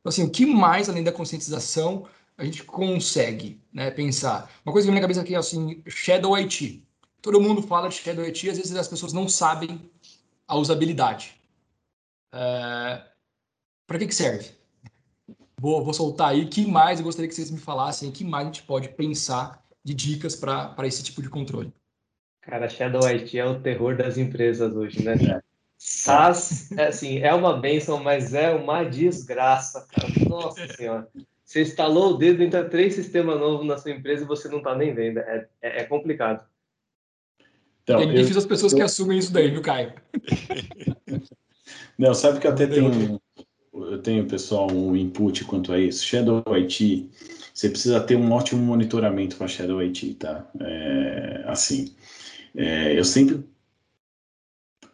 [0.00, 2.06] Então, assim, o que mais, além da conscientização,
[2.38, 4.50] a gente consegue né, pensar?
[4.64, 6.82] Uma coisa que vem na cabeça aqui é assim, Shadow IT.
[7.24, 9.80] Todo mundo fala de Shadow IT, às vezes as pessoas não sabem
[10.46, 11.34] a usabilidade.
[12.30, 13.02] É,
[13.86, 14.50] para que, que serve?
[15.58, 16.44] Vou, vou soltar aí.
[16.44, 18.12] que mais eu gostaria que vocês me falassem?
[18.12, 21.72] que mais a gente pode pensar de dicas para esse tipo de controle?
[22.42, 25.14] Cara, Shadow IT é o terror das empresas hoje, né?
[25.78, 30.12] SaaS, é, assim, é uma benção, mas é uma desgraça, cara.
[30.28, 31.08] Nossa senhora.
[31.42, 34.76] Você instalou o dedo, entra três sistemas novos na sua empresa e você não está
[34.76, 35.20] nem vendo.
[35.20, 36.44] É, é, é complicado.
[37.84, 38.78] Então, é difícil as pessoas eu...
[38.78, 39.92] que assumem isso daí, viu, Caio?
[41.98, 43.18] Não, sabe que até tem um,
[43.74, 46.04] eu tenho, pessoal, um input quanto a isso.
[46.04, 47.10] Shadow IT,
[47.52, 50.48] você precisa ter um ótimo monitoramento com a Shadow IT, tá?
[50.60, 51.94] É, assim,
[52.56, 53.44] é, eu sempre...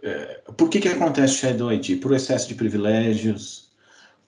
[0.02, 1.96] É, por que que acontece Shadow IT?
[1.96, 3.70] Por excesso de privilégios,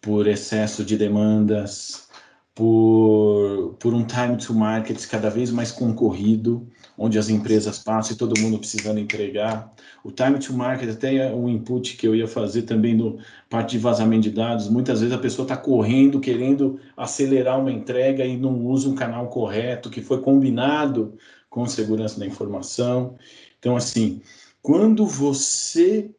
[0.01, 2.09] por excesso de demandas,
[2.55, 8.19] por, por um time to market cada vez mais concorrido, onde as empresas passam e
[8.19, 9.73] todo mundo precisando entregar.
[10.05, 13.73] O time to market, até é um input que eu ia fazer também no parte
[13.73, 14.69] de vazamento de dados.
[14.69, 19.29] Muitas vezes a pessoa está correndo, querendo acelerar uma entrega e não usa um canal
[19.29, 21.15] correto, que foi combinado
[21.49, 23.17] com segurança da informação.
[23.59, 24.21] Então, assim,
[24.61, 26.11] quando você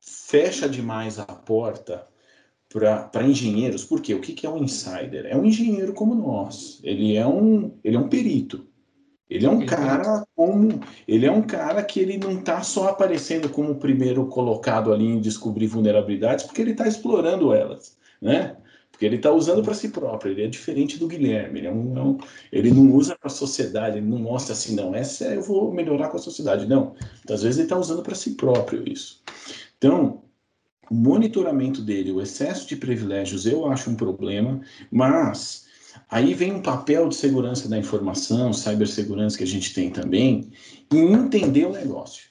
[0.00, 2.06] fecha demais a porta
[3.10, 5.26] para engenheiros, porque o que, que é um insider?
[5.26, 6.78] É um engenheiro como nós.
[6.84, 8.69] Ele é um, ele é um perito.
[9.30, 10.80] Ele é um cara como.
[11.06, 15.06] Ele é um cara que ele não está só aparecendo como o primeiro colocado ali
[15.06, 18.56] em descobrir vulnerabilidades, porque ele está explorando elas, né?
[18.90, 20.32] Porque ele está usando para si próprio.
[20.32, 21.60] Ele é diferente do Guilherme.
[21.60, 22.18] Ele, é um, é um,
[22.50, 24.94] ele não usa para a sociedade, ele não mostra assim, não.
[24.94, 26.66] Essa eu vou melhorar com a sociedade.
[26.66, 26.94] Não.
[27.30, 29.22] Às vezes ele está usando para si próprio isso.
[29.78, 30.22] Então,
[30.90, 35.69] o monitoramento dele, o excesso de privilégios, eu acho um problema, mas
[36.08, 40.50] aí vem um papel de segurança da informação, cibersegurança que a gente tem também,
[40.92, 42.30] em entender o negócio.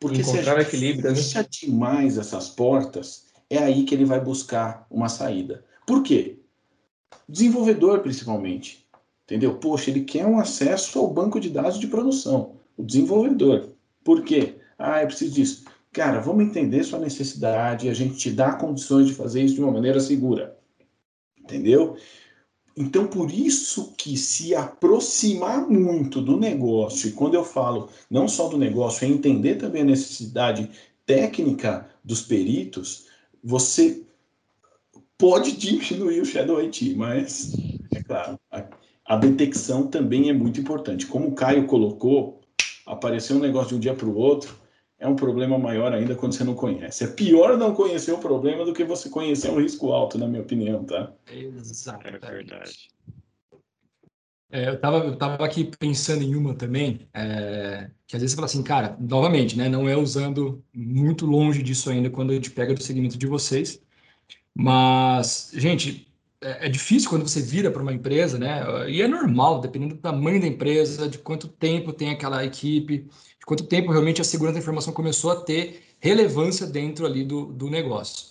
[0.00, 1.48] Porque Encontrar se a gente equilíbrio, fecha né?
[1.50, 5.64] demais essas portas, é aí que ele vai buscar uma saída.
[5.86, 6.38] Por quê?
[7.28, 8.86] Desenvolvedor, principalmente.
[9.24, 9.56] Entendeu?
[9.56, 12.56] Poxa, ele quer um acesso ao banco de dados de produção.
[12.76, 13.70] O desenvolvedor.
[14.04, 14.56] Por quê?
[14.78, 15.64] Ah, eu preciso disso.
[15.92, 19.60] Cara, vamos entender sua necessidade e a gente te dá condições de fazer isso de
[19.60, 20.56] uma maneira segura.
[21.38, 21.96] Entendeu?
[22.80, 28.46] Então, por isso que se aproximar muito do negócio, e quando eu falo não só
[28.46, 30.70] do negócio, é entender também a necessidade
[31.04, 33.06] técnica dos peritos,
[33.42, 34.04] você
[35.18, 37.52] pode diminuir o Shadow IT, mas,
[37.92, 38.64] é claro, a,
[39.04, 41.04] a detecção também é muito importante.
[41.04, 42.40] Como o Caio colocou,
[42.86, 44.54] apareceu um negócio de um dia para o outro,
[44.98, 47.04] é um problema maior ainda quando você não conhece.
[47.04, 50.42] É pior não conhecer o problema do que você conhecer um risco alto, na minha
[50.42, 51.12] opinião, tá?
[51.30, 52.08] Exato.
[52.08, 52.88] É verdade.
[54.50, 58.36] É, eu estava eu tava aqui pensando em uma também, é, que às vezes você
[58.36, 62.50] fala assim, cara, novamente, né, não é usando muito longe disso ainda quando a gente
[62.50, 63.82] pega do segmento de vocês,
[64.54, 69.60] mas, gente, é, é difícil quando você vira para uma empresa, né, e é normal,
[69.60, 73.06] dependendo do tamanho da empresa, de quanto tempo tem aquela equipe,
[73.48, 77.70] quanto tempo realmente a segurança da informação começou a ter relevância dentro ali do, do
[77.70, 78.26] negócio.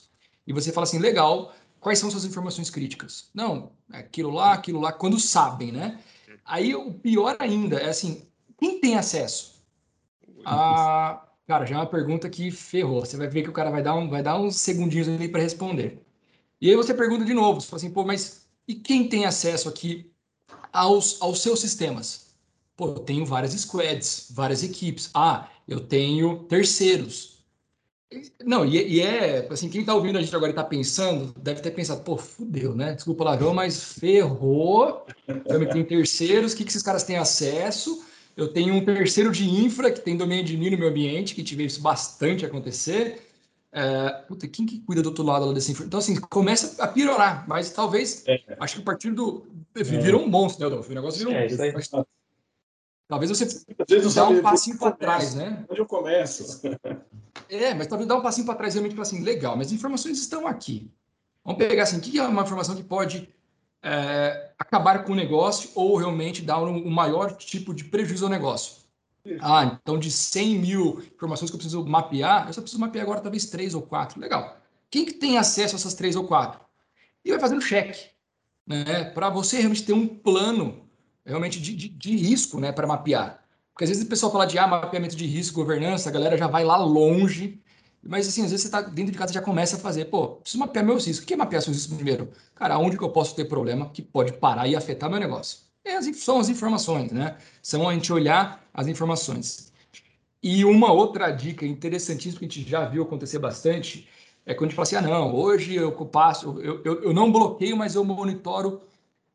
[0.46, 3.32] E você fala assim, legal, quais são suas informações críticas?
[3.34, 6.00] Não, é aquilo lá, aquilo lá, quando sabem, né?
[6.46, 8.28] Aí o pior ainda é assim,
[8.60, 9.56] quem tem acesso?
[10.46, 13.04] Ah, cara, já é uma pergunta que ferrou.
[13.04, 15.42] Você vai ver que o cara vai dar, um, vai dar uns segundinhos ali para
[15.42, 16.00] responder.
[16.62, 19.68] E aí você pergunta de novo, você fala assim, pô, mas e quem tem acesso
[19.68, 20.12] aqui
[20.72, 22.27] aos, aos seus sistemas?
[22.78, 25.10] Pô, eu tenho várias squads, várias equipes.
[25.12, 27.38] Ah, eu tenho terceiros.
[28.46, 31.60] Não, e, e, é, assim, quem tá ouvindo a gente agora e tá pensando, deve
[31.60, 32.94] ter pensado, pô, fudeu, né?
[32.94, 35.06] Desculpa o palavrão, mas ferrou.
[35.28, 38.06] Eu tenho terceiros, o que, que esses caras têm acesso?
[38.38, 41.44] Eu tenho um terceiro de infra que tem domínio de mim no meu ambiente, que
[41.44, 43.28] tive isso bastante acontecer.
[43.74, 45.86] É, puta, quem que cuida do outro lado desse infra?
[45.86, 48.40] Então, assim, começa a piorar, mas talvez, é.
[48.60, 49.48] acho que a partir do...
[49.76, 50.92] Virou um monstro, né, Adolfo?
[50.92, 52.08] O negócio virou um é, monstro.
[53.08, 53.48] Talvez você
[54.14, 55.66] dá um passinho para trás, né?
[55.70, 56.62] Onde eu começo?
[57.50, 60.20] É, mas talvez dar um passinho para trás realmente para assim, legal, mas as informações
[60.20, 60.92] estão aqui.
[61.46, 63.30] Vamos pegar assim, o que é uma informação que pode
[63.82, 68.30] é, acabar com o negócio ou realmente dar um, um maior tipo de prejuízo ao
[68.30, 68.82] negócio?
[69.40, 73.22] Ah, então de 100 mil informações que eu preciso mapear, eu só preciso mapear agora
[73.22, 74.20] talvez três ou quatro.
[74.20, 74.58] Legal.
[74.90, 76.60] Quem que tem acesso a essas três ou quatro?
[77.24, 78.10] E vai fazendo cheque,
[78.66, 79.06] né?
[79.06, 80.87] Para você realmente ter um plano
[81.28, 83.44] realmente de, de, de risco, né, para mapear.
[83.74, 86.48] Porque às vezes o pessoal fala de ah, mapeamento de risco, governança, a galera já
[86.48, 87.62] vai lá longe.
[88.02, 90.60] Mas assim, às vezes você está dentro de casa já começa a fazer, pô, preciso
[90.60, 91.24] mapear meus riscos.
[91.24, 92.32] O que é mapear seus riscos primeiro?
[92.56, 95.60] Cara, onde que eu posso ter problema que pode parar e afetar meu negócio?
[95.84, 97.38] É, são as informações, né?
[97.62, 99.72] São a gente olhar as informações.
[100.42, 104.08] E uma outra dica interessantíssima que a gente já viu acontecer bastante
[104.46, 107.32] é quando a gente fala assim, ah, não, hoje eu passo, eu, eu, eu não
[107.32, 108.82] bloqueio, mas eu monitoro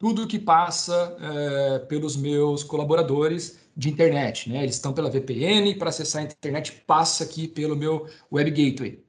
[0.03, 4.51] tudo que passa é, pelos meus colaboradores de internet.
[4.51, 4.65] Né?
[4.65, 9.05] Eles estão pela VPN, para acessar a internet passa aqui pelo meu Web Gateway.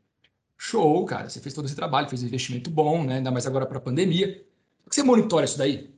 [0.55, 3.15] Show, cara, você fez todo esse trabalho, fez um investimento bom, né?
[3.15, 4.39] ainda mais agora para a pandemia.
[4.87, 5.89] Você monitora isso daí?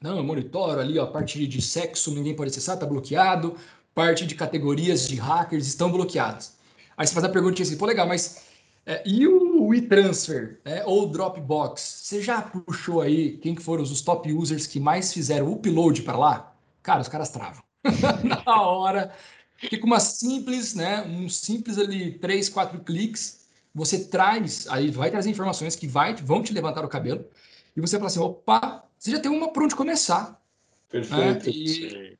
[0.00, 3.54] Não, eu monitoro ali, ó, a parte de sexo, ninguém pode acessar, está bloqueado.
[3.94, 6.56] Parte de categorias de hackers estão bloqueadas.
[6.96, 8.46] Aí você faz a pergunta assim, pô, legal, mas
[8.88, 14.00] é, e o WeTransfer, né, ou Dropbox, você já puxou aí quem que foram os
[14.00, 16.56] top users que mais fizeram upload para lá?
[16.84, 17.64] Cara, os caras travam.
[18.22, 19.12] Na hora,
[19.58, 25.10] que com uma simples, né, um simples ali, três, quatro cliques, você traz, aí vai
[25.10, 27.24] trazer informações que vai, vão te levantar o cabelo,
[27.76, 30.40] e você fala assim, opa, você já tem uma para onde começar.
[30.88, 31.46] Perfeito.
[31.46, 31.52] Né?
[31.52, 32.18] E,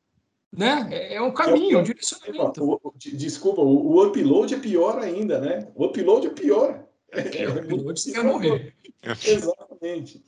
[0.57, 0.89] né?
[0.91, 2.93] É, é um caminho, é um direcionamento.
[3.13, 5.69] Desculpa, o, o, upload é pior ainda, né?
[5.75, 6.85] O upload é pior.
[7.13, 8.75] É, o upload você quer morrer.
[9.05, 10.25] Exatamente.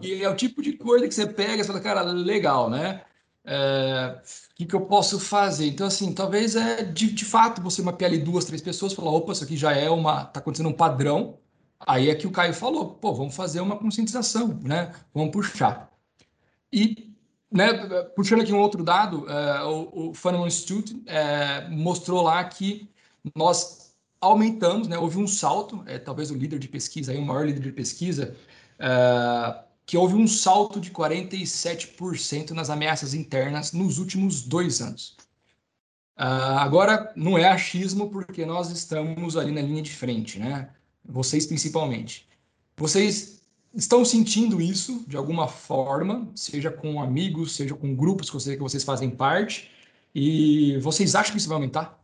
[0.00, 3.02] E é o tipo de coisa que você pega e fala, cara, legal, né?
[3.44, 4.18] É,
[4.50, 5.66] o que, que eu posso fazer?
[5.66, 9.32] Então, assim, talvez é de, de fato você mapear ali duas, três pessoas falar, opa,
[9.32, 10.24] isso aqui já é uma.
[10.24, 11.38] tá acontecendo um padrão.
[11.78, 14.92] Aí é que o Caio falou, pô, vamos fazer uma conscientização, né?
[15.12, 15.92] Vamos puxar.
[16.72, 17.05] E,
[17.50, 17.72] né,
[18.14, 22.88] puxando aqui um outro dado, é, o, o Institute é, mostrou lá que
[23.34, 24.98] nós aumentamos, né?
[24.98, 28.36] Houve um salto, é, talvez o líder de pesquisa, aí, o maior líder de pesquisa,
[28.78, 35.16] é, que houve um salto de 47% nas ameaças internas nos últimos dois anos.
[36.18, 40.70] Uh, agora, não é achismo, porque nós estamos ali na linha de frente, né?
[41.04, 42.26] Vocês principalmente.
[42.76, 43.42] Vocês
[43.76, 49.10] estão sentindo isso de alguma forma, seja com amigos, seja com grupos que vocês, fazem
[49.10, 49.70] parte,
[50.14, 52.00] e vocês acham que isso vai aumentar?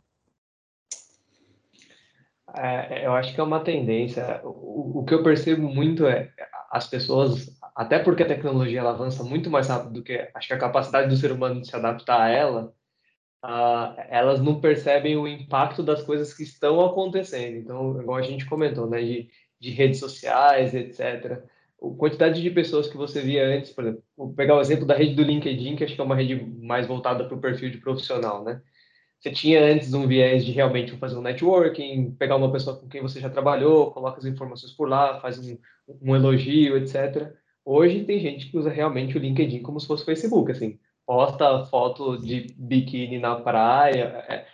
[2.55, 4.39] É, eu acho que é uma tendência.
[4.43, 6.31] O, o que eu percebo muito é
[6.69, 10.53] as pessoas até porque a tecnologia ela avança muito mais rápido do que acho que
[10.53, 12.73] a capacidade do ser humano de se adaptar a ela,
[13.43, 17.57] uh, elas não percebem o impacto das coisas que estão acontecendo.
[17.57, 21.43] Então, igual a gente comentou, né, de, de redes sociais, etc.
[21.97, 25.15] Quantidade de pessoas que você via antes, por exemplo, vou pegar o exemplo da rede
[25.15, 28.43] do LinkedIn, que acho que é uma rede mais voltada para o perfil de profissional,
[28.43, 28.61] né?
[29.19, 33.01] Você tinha antes um viés de realmente fazer um networking, pegar uma pessoa com quem
[33.01, 35.57] você já trabalhou, coloca as informações por lá, faz um,
[36.01, 37.33] um elogio, etc.
[37.65, 42.17] Hoje tem gente que usa realmente o LinkedIn como se fosse Facebook, assim, posta foto
[42.17, 44.25] de biquíni na praia.
[44.29, 44.45] É,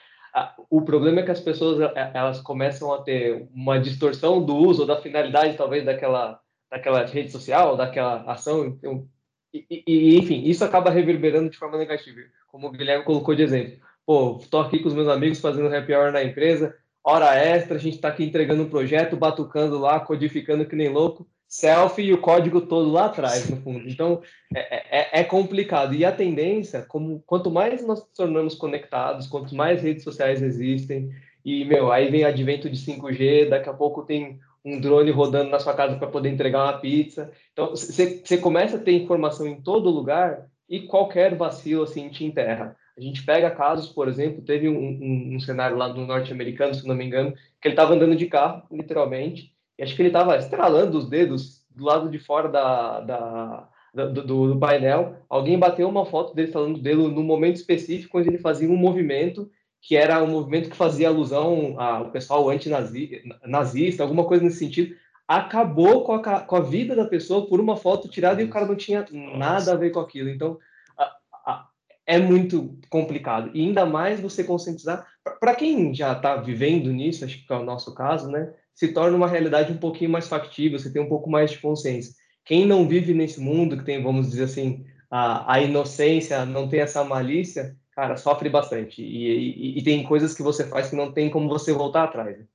[0.70, 4.86] o problema é que as pessoas é, elas começam a ter uma distorção do uso
[4.86, 6.40] da finalidade talvez daquela
[6.70, 8.66] daquela rede social, daquela ação.
[8.66, 9.08] Então,
[9.54, 13.80] e, e, enfim, isso acaba reverberando de forma negativa, como o Guilherme colocou de exemplo.
[14.06, 17.80] Pô, tô aqui com os meus amigos fazendo happy hour na empresa, hora extra, a
[17.80, 22.22] gente está aqui entregando um projeto, batucando lá, codificando que nem louco selfie e o
[22.22, 23.90] código todo lá atrás, no fundo.
[23.90, 24.22] Então,
[24.56, 25.96] é, é, é, complicado.
[25.96, 31.10] E a tendência, como quanto mais nós nos tornamos conectados, quanto mais redes sociais existem,
[31.44, 35.60] e, meu, aí vem advento de 5G, daqui a pouco tem um drone rodando na
[35.60, 37.32] sua casa para poder entregar uma pizza.
[37.54, 42.76] Então, você começa a ter informação em todo lugar e qualquer vacilo, assim, te enterra.
[42.98, 46.86] A gente pega casos, por exemplo, teve um, um, um cenário lá do norte-americano, se
[46.86, 50.36] não me engano, que ele estava andando de carro, literalmente, e acho que ele estava
[50.36, 55.16] estralando os dedos do lado de fora da, da do, do, do, painel.
[55.30, 59.50] Alguém bateu uma foto dele falando dele no momento específico onde ele fazia um movimento
[59.82, 64.96] que era um movimento que fazia alusão ao pessoal antinazista, alguma coisa nesse sentido.
[65.28, 68.66] Acabou com a, com a vida da pessoa por uma foto tirada e o cara
[68.66, 70.30] não tinha nada a ver com aquilo.
[70.30, 70.58] Então,
[70.98, 71.16] a,
[71.46, 71.68] a,
[72.06, 73.52] é muito complicado.
[73.54, 75.08] E ainda mais você conscientizar.
[75.40, 78.52] Para quem já está vivendo nisso, acho que é o nosso caso, né?
[78.80, 82.14] se torna uma realidade um pouquinho mais factível, você tem um pouco mais de consciência.
[82.46, 86.80] Quem não vive nesse mundo, que tem, vamos dizer assim, a, a inocência, não tem
[86.80, 89.02] essa malícia, cara, sofre bastante.
[89.02, 92.38] E, e, e, tem coisas que você faz que não tem como você voltar atrás.
[92.38, 92.46] Né?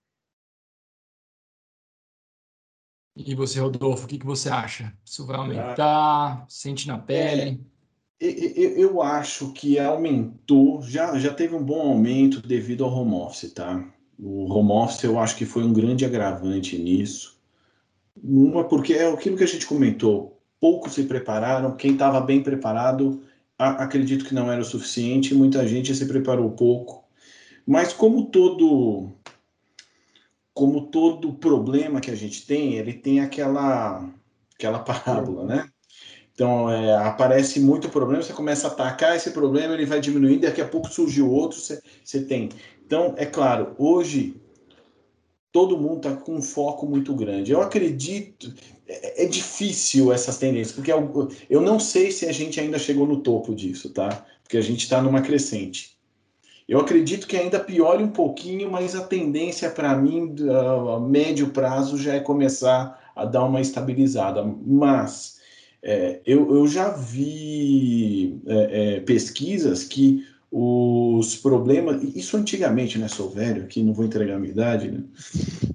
[3.17, 4.93] E você, Rodolfo, o que, que você acha?
[5.05, 5.77] Isso vai aumentar?
[5.79, 7.61] Ah, sente na pele?
[8.21, 13.53] É, eu acho que aumentou, já, já teve um bom aumento devido ao home office,
[13.53, 13.87] tá?
[14.19, 17.39] O home office eu acho que foi um grande agravante nisso.
[18.17, 23.23] Uma porque é aquilo que a gente comentou, poucos se prepararam, quem estava bem preparado,
[23.59, 27.05] acredito que não era o suficiente, muita gente se preparou pouco.
[27.67, 29.13] Mas como todo
[30.53, 34.09] como todo problema que a gente tem, ele tem aquela
[34.55, 35.69] aquela parábola, né?
[36.33, 40.61] Então, é, aparece muito problema, você começa a atacar esse problema, ele vai diminuindo, daqui
[40.61, 42.49] a pouco surgiu outro, você tem.
[42.85, 44.35] Então, é claro, hoje
[45.55, 47.53] todo mundo está com um foco muito grande.
[47.53, 48.53] Eu acredito,
[48.89, 53.07] é, é, difícil essas tendências, porque eu, eu não sei se a gente ainda chegou
[53.07, 54.27] no topo disso, tá?
[54.43, 55.97] Porque a gente está numa crescente.
[56.69, 60.35] Eu acredito que ainda piore um pouquinho, mas a tendência para mim,
[60.91, 64.43] a médio prazo, já é começar a dar uma estabilizada.
[64.43, 65.39] Mas
[65.81, 70.27] é, eu, eu já vi é, é pesquisas que
[70.57, 72.01] os problemas.
[72.15, 73.09] Isso antigamente, né?
[73.09, 75.03] Sou velho aqui, não vou entregar a minha idade, né?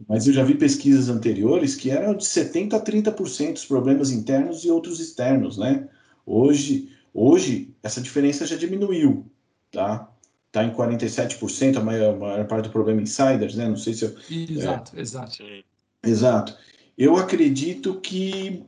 [0.08, 4.64] Mas eu já vi pesquisas anteriores que eram de 70% a 30% os problemas internos
[4.64, 5.86] e outros externos, né?
[6.26, 9.26] Hoje, hoje essa diferença já diminuiu,
[9.70, 10.10] tá?
[10.50, 13.68] Tá em 47%, a maior, a maior parte do problema insiders, né?
[13.68, 14.16] Não sei se eu.
[14.32, 15.38] Exato, é, exato.
[16.02, 16.58] Exato.
[16.98, 18.64] Eu acredito que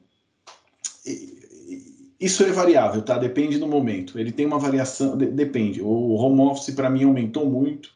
[2.21, 3.17] isso é variável, tá?
[3.17, 4.19] Depende do momento.
[4.19, 5.81] Ele tem uma variação, de, depende.
[5.81, 7.91] O home office para mim aumentou muito,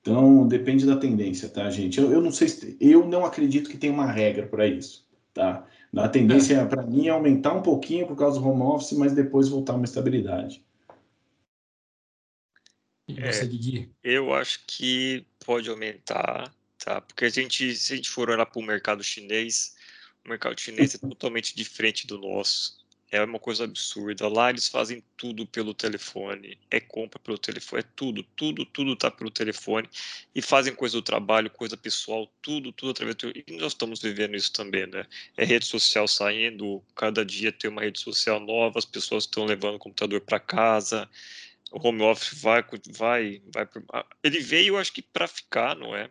[0.00, 2.00] então depende da tendência, tá, gente?
[2.00, 5.64] Eu, eu não sei, se, eu não acredito que tem uma regra para isso, tá?
[5.96, 6.66] A tendência é.
[6.66, 9.84] para mim é aumentar um pouquinho por causa do home office, mas depois voltar uma
[9.84, 10.64] estabilidade.
[13.08, 13.30] É,
[14.02, 17.00] eu acho que pode aumentar, tá?
[17.00, 19.74] Porque a gente, se a gente for olhar para o mercado chinês,
[20.24, 22.79] o mercado chinês é totalmente diferente do nosso
[23.10, 24.28] é uma coisa absurda.
[24.28, 29.10] Lá eles fazem tudo pelo telefone, é compra pelo telefone, é tudo, tudo, tudo tá
[29.10, 29.88] pelo telefone
[30.34, 34.36] e fazem coisa do trabalho, coisa pessoal, tudo, tudo através do e nós estamos vivendo
[34.36, 35.04] isso também, né?
[35.36, 39.74] É rede social saindo, cada dia tem uma rede social nova, as pessoas estão levando
[39.74, 41.08] o computador para casa,
[41.72, 43.68] o home office vai, vai, vai,
[44.22, 46.08] ele veio, acho que para ficar, não é?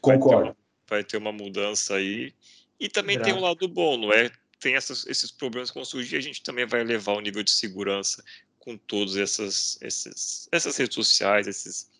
[0.00, 0.44] Concordo.
[0.44, 0.56] Vai ter uma,
[0.88, 2.32] vai ter uma mudança aí.
[2.78, 4.30] E também tem um lado bom, não é?
[4.58, 7.50] Tem essas, esses problemas que vão surgir, a gente também vai levar o nível de
[7.50, 8.24] segurança
[8.58, 11.90] com todas essas, essas, essas redes sociais, esses,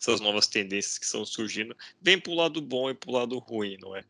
[0.00, 3.38] essas novas tendências que estão surgindo, vem para o lado bom e para o lado
[3.38, 4.04] ruim, não é?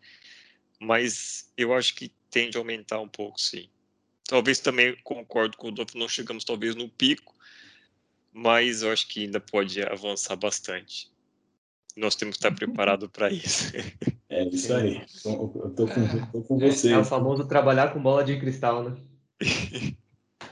[0.80, 3.68] Mas eu acho que tende a aumentar um pouco, sim.
[4.24, 7.34] Talvez também concordo com o Dolph, não chegamos talvez no pico,
[8.32, 11.10] mas eu acho que ainda pode avançar bastante.
[11.98, 13.72] Nós temos que estar preparados para isso.
[14.30, 15.00] É isso aí.
[15.24, 16.92] Eu tô com, tô com você.
[16.92, 18.94] É o famoso trabalhar com bola de cristal, né?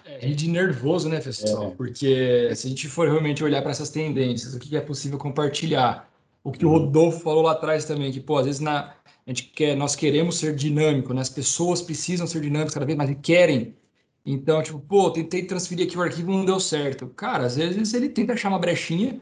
[0.06, 1.68] É, de nervoso, né, pessoal?
[1.68, 1.70] É.
[1.76, 6.10] Porque se a gente for realmente olhar para essas tendências, o que é possível compartilhar?
[6.42, 8.94] O que o Rodolfo falou lá atrás também, que, pô, às vezes na,
[9.26, 11.20] a gente quer, nós queremos ser dinâmico, né?
[11.20, 13.76] As pessoas precisam ser dinâmicas cada vez mais e querem.
[14.24, 17.08] Então, tipo, pô, tentei transferir aqui o arquivo não deu certo.
[17.08, 19.20] Cara, às vezes ele tenta achar uma brechinha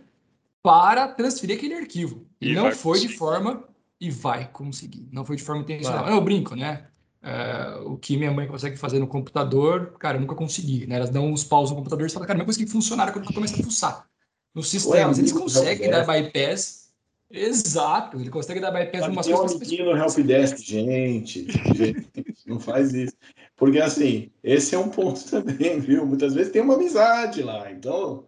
[0.65, 2.27] para transferir aquele arquivo.
[2.41, 3.69] E, e não foi de forma
[4.01, 5.07] e vai conseguir.
[5.13, 6.09] Não foi de forma intencional.
[6.09, 6.87] Eu brinco, né?
[7.23, 10.87] É, o que minha mãe consegue fazer no computador, cara, eu nunca consegui.
[10.87, 10.97] Né?
[10.97, 13.33] Elas dão uns paus no computador e falam, cara, não é coisa que funciona quando
[13.33, 14.09] começa a fuçar.
[14.55, 16.85] Nos sistemas, eles conseguem dar bypass.
[17.31, 19.73] Exato, ele consegue dar bypass em umas coisas.
[19.73, 22.09] Um no helpdesk, gente, gente,
[22.47, 23.15] não faz isso.
[23.55, 26.07] Porque, assim, esse é um ponto também, viu?
[26.07, 28.25] Muitas vezes tem uma amizade lá, então,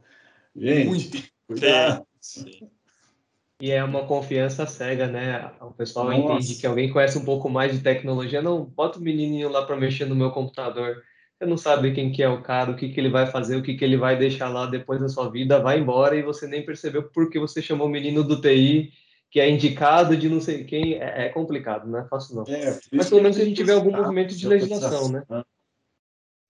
[0.54, 1.22] gente, Muito.
[1.46, 2.05] cuidado.
[2.26, 2.70] Sim.
[3.60, 5.50] E é uma confiança cega, né?
[5.60, 6.34] O pessoal Nossa.
[6.34, 8.42] entende que alguém conhece um pouco mais de tecnologia.
[8.42, 11.02] Não, bota o menininho lá para mexer no meu computador.
[11.38, 13.62] Você não sabe quem que é o cara, o que, que ele vai fazer, o
[13.62, 16.64] que, que ele vai deixar lá depois da sua vida, vai embora e você nem
[16.64, 18.90] percebeu porque você chamou o menino do TI,
[19.30, 20.94] que é indicado de não sei quem.
[20.94, 22.44] É, é complicado, não é fácil não.
[22.48, 25.22] É, Mas pelo menos a gente vê algum movimento de legislação, né?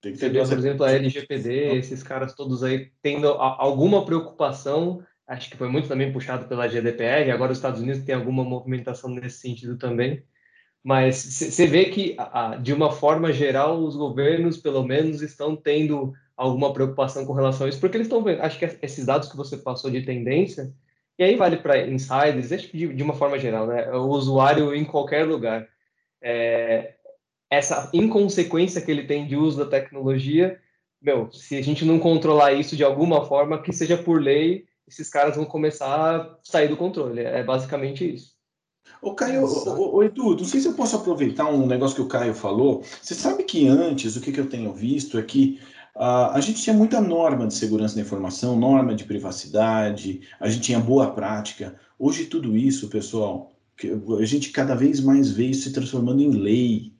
[0.01, 5.49] Tem que ter, por exemplo, a LGPD, esses caras todos aí tendo alguma preocupação acho
[5.49, 9.39] que foi muito também puxado pela GDPR, agora os Estados Unidos tem alguma movimentação nesse
[9.39, 10.23] sentido também,
[10.83, 12.15] mas você vê que,
[12.61, 17.69] de uma forma geral, os governos, pelo menos, estão tendo alguma preocupação com relação a
[17.69, 20.71] isso, porque eles estão vendo, acho que esses dados que você passou de tendência,
[21.19, 24.85] e aí vale para insiders, acho que de, uma forma geral, né, o usuário em
[24.85, 25.67] qualquer lugar,
[26.21, 26.93] é,
[27.49, 30.59] essa inconsequência que ele tem de uso da tecnologia,
[31.01, 35.09] meu, se a gente não controlar isso de alguma forma, que seja por lei, esses
[35.09, 37.21] caras vão começar a sair do controle.
[37.21, 38.37] É basicamente isso.
[39.01, 42.33] Ô, Caio, ô, Edu, não sei se eu posso aproveitar um negócio que o Caio
[42.33, 42.83] falou.
[43.01, 45.59] Você sabe que antes, o que, que eu tenho visto é que
[45.95, 50.63] uh, a gente tinha muita norma de segurança da informação, norma de privacidade, a gente
[50.63, 51.75] tinha boa prática.
[51.99, 53.51] Hoje, tudo isso, pessoal,
[54.19, 56.93] a gente cada vez mais vê isso se transformando em lei.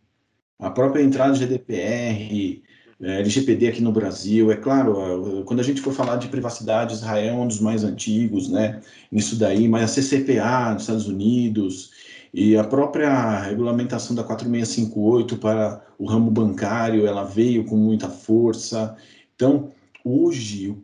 [0.59, 2.63] A própria entrada do GDPR,
[3.01, 4.51] é, LGPD aqui no Brasil.
[4.51, 8.49] É claro, quando a gente for falar de privacidade, Israel é um dos mais antigos,
[8.49, 8.81] né?
[9.11, 11.91] Nisso daí, mas a CCPA nos Estados Unidos
[12.33, 18.95] e a própria regulamentação da 4658 para o ramo bancário, ela veio com muita força.
[19.35, 19.71] Então,
[20.03, 20.75] hoje,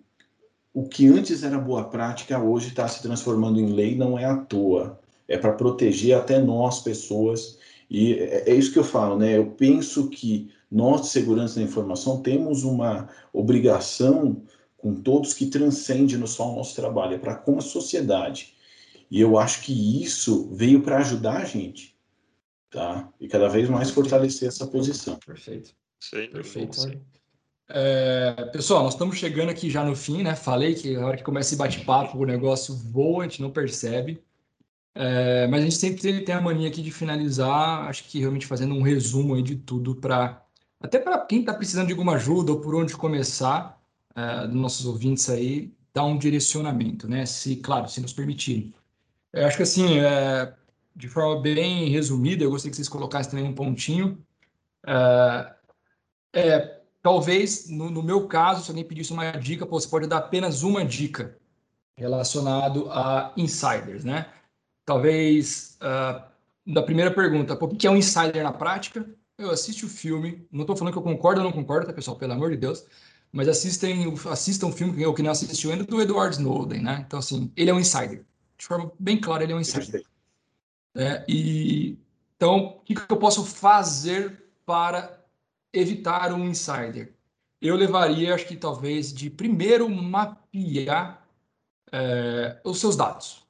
[0.73, 4.35] o que antes era boa prática, hoje está se transformando em lei, não é à
[4.35, 4.99] toa.
[5.27, 7.57] É para proteger até nós, pessoas.
[7.89, 9.37] E é, é isso que eu falo, né?
[9.37, 14.41] Eu penso que nós, de segurança da informação, temos uma obrigação
[14.75, 18.55] com todos que transcende no só o nosso trabalho, é para com a sociedade.
[19.09, 21.95] E eu acho que isso veio para ajudar a gente,
[22.71, 23.07] tá?
[23.19, 25.15] E cada vez mais fortalecer essa posição.
[25.23, 25.75] Perfeito.
[25.99, 26.79] Sim, Perfeito.
[27.69, 30.35] É, pessoal, nós estamos chegando aqui já no fim, né?
[30.35, 34.21] Falei que a hora que começa esse bate-papo, o negócio voa, a gente não percebe.
[34.95, 38.75] É, mas a gente sempre tem a mania aqui de finalizar, acho que realmente fazendo
[38.75, 40.42] um resumo aí de tudo para
[40.83, 43.81] até para quem está precisando de alguma ajuda ou por onde começar,
[44.11, 47.25] uh, nossos ouvintes aí, dar um direcionamento, né?
[47.25, 48.73] Se, claro, se nos permitirem.
[49.31, 50.53] Eu acho que assim, é,
[50.93, 54.21] de forma bem resumida, eu gostaria que vocês colocassem também um pontinho.
[54.85, 55.53] É,
[56.33, 60.17] é talvez, no, no, meu caso, se alguém pedisse uma dica, pô, você pode dar
[60.17, 61.37] apenas uma dica
[61.95, 64.25] relacionado a insiders, né?
[64.85, 66.21] Talvez, uh,
[66.73, 69.07] da primeira pergunta, pô, o que é um insider na prática?
[69.43, 72.17] Eu assisto o filme, não estou falando que eu concordo ou não concordo, tá, pessoal?
[72.17, 72.85] Pelo amor de Deus.
[73.31, 77.03] Mas assistem, assistam o filme, que eu que não assistiu ainda, do Edward Snowden, né?
[77.05, 78.23] Então, assim, ele é um insider.
[78.57, 80.03] De forma bem clara, ele é um insider.
[80.95, 81.97] É, e,
[82.37, 85.19] então, o que, que eu posso fazer para
[85.73, 87.13] evitar um insider?
[87.59, 91.25] Eu levaria, acho que talvez, de primeiro mapear
[91.91, 93.43] é, os seus dados.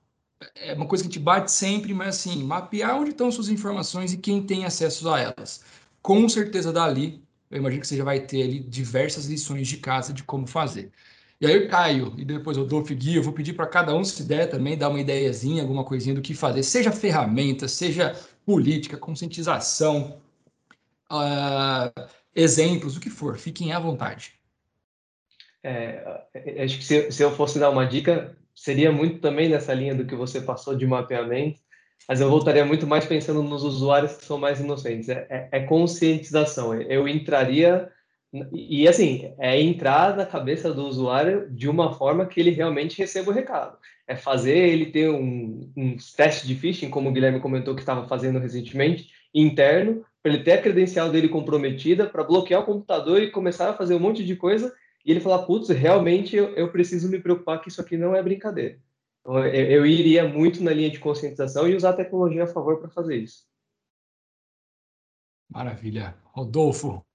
[0.55, 4.13] É uma coisa que a gente bate sempre, mas assim, mapear onde estão suas informações
[4.13, 5.63] e quem tem acesso a elas.
[6.03, 10.13] Com certeza dali, eu imagino que você já vai ter ali diversas lições de casa
[10.13, 10.91] de como fazer.
[11.39, 14.23] E aí, Caio, e depois o Dolph Gui, eu vou pedir para cada um, se
[14.23, 18.13] der também, dar uma ideiazinha, alguma coisinha do que fazer, seja ferramenta, seja
[18.45, 20.21] política, conscientização,
[21.09, 24.33] uh, exemplos, o que for, fiquem à vontade.
[25.63, 29.73] É, é, acho que se, se, eu fosse dar uma dica, seria muito também nessa
[29.73, 31.61] linha do que você passou de mapeamento,
[32.07, 35.09] mas eu voltaria muito mais pensando nos usuários que são mais inocentes.
[35.09, 36.73] É, é, é conscientização.
[36.73, 37.89] Eu entraria
[38.51, 43.29] e assim, é entrar na cabeça do usuário de uma forma que ele realmente receba
[43.29, 43.77] o recado.
[44.07, 48.07] É fazer ele ter um, um teste de phishing, como o Guilherme comentou que estava
[48.07, 53.29] fazendo recentemente, interno, para ele ter a credencial dele comprometida, para bloquear o computador e
[53.29, 54.73] começar a fazer um monte de coisa,
[55.05, 58.23] e ele falar, putz, realmente eu, eu preciso me preocupar que isso aqui não é
[58.23, 58.79] brincadeira.
[59.23, 62.79] Então, eu, eu iria muito na linha de conscientização e usar a tecnologia a favor
[62.79, 63.45] para fazer isso.
[65.49, 66.15] Maravilha.
[66.25, 67.05] Rodolfo,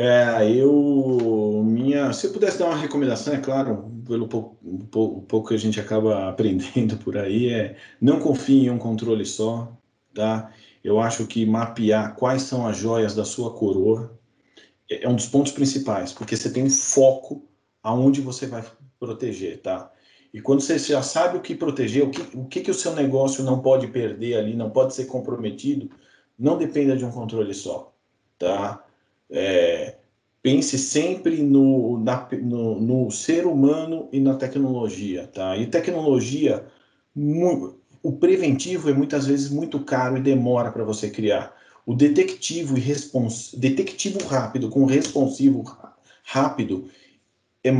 [0.00, 4.56] é, eu minha, se eu pudesse dar uma recomendação, é claro, pelo pouco,
[4.92, 9.26] pouco, pouco que a gente acaba aprendendo por aí, é não confie em um controle
[9.26, 9.76] só,
[10.14, 10.52] tá?
[10.84, 14.16] Eu acho que mapear quais são as joias da sua coroa
[14.88, 17.44] é, é um dos pontos principais, porque você tem um foco
[17.82, 18.64] aonde você vai
[19.00, 19.90] proteger, tá?
[20.38, 22.94] E quando você já sabe o que proteger, o que, o que, que o seu
[22.94, 25.90] negócio não pode perder ali, não pode ser comprometido,
[26.38, 27.92] não dependa de um controle só,
[28.38, 28.84] tá?
[29.28, 29.96] É,
[30.40, 35.56] pense sempre no, na, no, no, ser humano e na tecnologia, tá?
[35.56, 36.64] E tecnologia,
[38.00, 41.52] o preventivo é muitas vezes muito caro e demora para você criar.
[41.84, 45.64] O detectivo e respons, detectivo rápido com responsivo
[46.22, 46.88] rápido
[47.64, 47.70] é,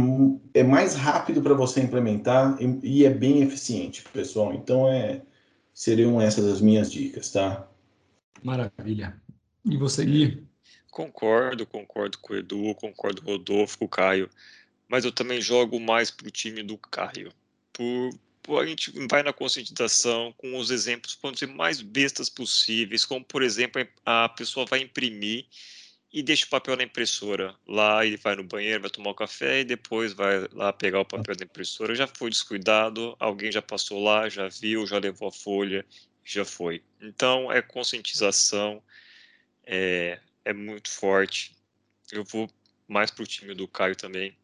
[0.54, 4.52] é mais rápido para você implementar e, e, é bem eficiente, pessoal.
[4.54, 5.22] Então é
[5.72, 7.68] seriam essas as minhas dicas, tá?
[8.42, 9.20] Maravilha.
[9.64, 10.46] E você, Gui?
[10.90, 14.28] Concordo, concordo com o Edu, concordo com o Rodolfo, com o Caio,
[14.88, 17.32] mas eu também jogo mais para o time do Caio.
[17.72, 18.10] Por,
[18.42, 23.24] por, a gente vai na conscientização com os exemplos, podem ser mais bestas possíveis, como
[23.24, 25.46] por exemplo, a pessoa vai imprimir
[26.12, 27.54] e deixa o papel na impressora.
[27.66, 31.04] Lá ele vai no banheiro, vai tomar um café e depois vai lá pegar o
[31.04, 31.94] papel da impressora.
[31.94, 35.84] Já foi descuidado, alguém já passou lá, já viu, já levou a folha,
[36.24, 36.82] já foi.
[37.00, 38.82] Então é conscientização,
[39.64, 41.54] é, é muito forte.
[42.10, 42.50] Eu vou
[42.86, 44.34] mais para o time do Caio também,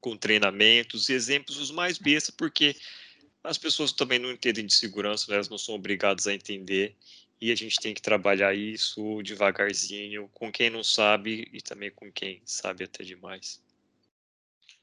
[0.00, 2.74] com treinamentos e exemplos os mais bestas, porque
[3.44, 5.36] as pessoas também não entendem de segurança, né?
[5.36, 6.96] elas não são obrigadas a entender
[7.40, 12.10] e a gente tem que trabalhar isso devagarzinho, com quem não sabe e também com
[12.10, 13.60] quem sabe até demais.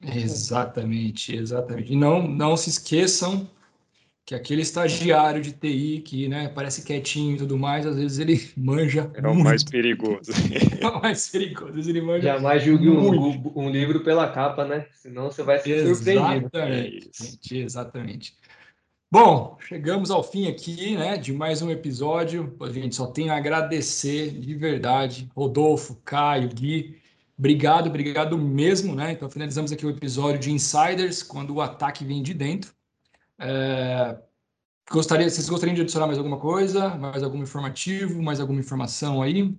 [0.02, 1.92] Exatamente, exatamente.
[1.92, 3.48] E não, não se esqueçam
[4.26, 8.50] que aquele estagiário de TI que né, parece quietinho e tudo mais, às vezes ele
[8.56, 9.08] manja.
[9.14, 9.44] É o muito.
[9.44, 10.32] mais perigoso.
[10.80, 11.68] é o mais perigoso.
[11.68, 14.86] Às vezes ele manja Jamais julgue um, um, livro pela capa, né?
[14.94, 16.50] Senão você vai ser surpreendido.
[16.52, 17.10] Exatamente,
[17.52, 18.36] é exatamente.
[19.08, 22.56] Bom, chegamos ao fim aqui, né, de mais um episódio.
[22.60, 27.00] A gente só tem a agradecer de verdade, Rodolfo, Caio, Gui.
[27.38, 29.12] Obrigado, obrigado mesmo, né?
[29.12, 32.74] Então finalizamos aqui o episódio de Insiders, quando o ataque vem de dentro.
[33.38, 34.18] É,
[34.90, 36.88] gostaria, vocês gostariam de adicionar mais alguma coisa?
[36.96, 38.20] Mais algum informativo?
[38.20, 39.54] Mais alguma informação aí?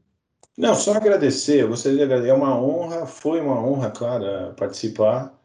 [0.57, 1.61] Não, só agradecer.
[1.61, 2.31] Eu gostaria de agradecer.
[2.31, 5.36] É uma honra, foi uma honra, claro, participar.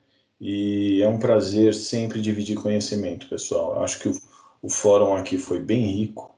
[0.44, 3.80] E é um prazer sempre dividir conhecimento, pessoal.
[3.80, 4.20] Acho que o,
[4.60, 6.36] o fórum aqui foi bem rico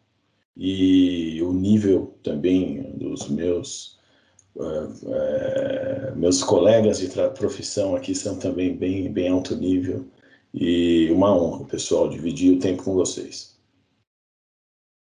[0.54, 3.98] e o nível também dos meus
[4.56, 10.06] uh, uh, meus colegas de profissão aqui são também bem bem alto nível
[10.52, 13.58] e uma honra, pessoal, dividir o tempo com vocês.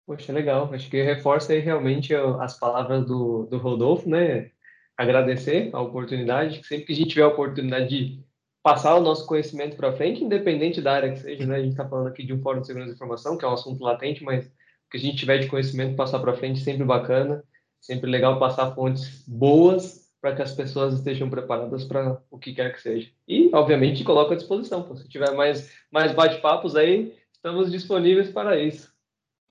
[0.05, 0.71] Poxa, legal.
[0.71, 4.51] Acho que reforça aí realmente as palavras do, do Rodolfo, né?
[4.95, 6.63] Agradecer a oportunidade.
[6.63, 8.23] Sempre que a gente tiver a oportunidade de
[8.63, 11.57] passar o nosso conhecimento para frente, independente da área que seja, né?
[11.57, 13.53] A gente está falando aqui de um fórum de segurança da informação, que é um
[13.53, 17.43] assunto latente, mas o que a gente tiver de conhecimento passar para frente sempre bacana,
[17.81, 22.73] sempre legal passar fontes boas para que as pessoas estejam preparadas para o que quer
[22.73, 23.11] que seja.
[23.27, 24.95] E, obviamente, coloco à disposição.
[24.95, 28.93] Se tiver mais, mais bate-papos aí, estamos disponíveis para isso.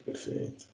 [0.03, 0.73] Perfeito.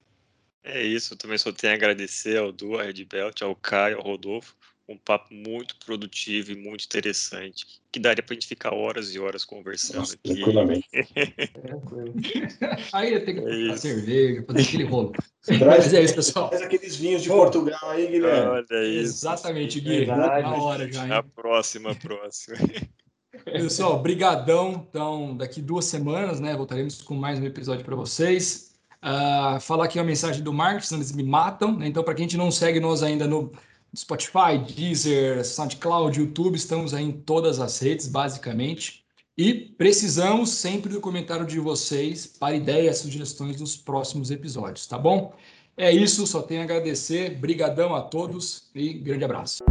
[0.63, 3.97] É isso, eu também só tenho a agradecer ao Du, à Red Belt, ao Caio,
[3.97, 4.55] ao Rodolfo.
[4.89, 9.19] Um papo muito produtivo e muito interessante, que daria para a gente ficar horas e
[9.19, 10.33] horas conversando Nossa, aqui.
[10.33, 10.89] Tranquilamente.
[12.91, 15.13] aí ia ter que é cerveja, fazer aquele rolo.
[15.45, 16.49] Traz, Mas é isso, pessoal.
[16.49, 18.49] Traz aqueles vinhos de Portugal aí, Guilherme.
[18.49, 19.19] Olha isso.
[19.19, 20.07] Exatamente, Gui.
[20.07, 21.05] Na hora já.
[21.05, 21.11] Hein?
[21.11, 22.57] A próxima, a próxima.
[23.45, 24.87] Pessoal, brigadão.
[24.89, 28.73] Então, daqui duas semanas, né, voltaremos com mais um episódio para vocês.
[29.03, 31.77] Uh, falar aqui uma mensagem do Marcos, senão eles me matam.
[31.77, 31.87] Né?
[31.87, 33.51] Então, para quem a gente não segue nós ainda no
[33.95, 39.03] Spotify, Deezer, SoundCloud, YouTube, estamos aí em todas as redes, basicamente.
[39.37, 45.33] E precisamos sempre do comentário de vocês para ideias, sugestões dos próximos episódios, tá bom?
[45.77, 47.39] É isso, só tenho a agradecer.
[47.39, 49.63] Brigadão a todos e grande abraço.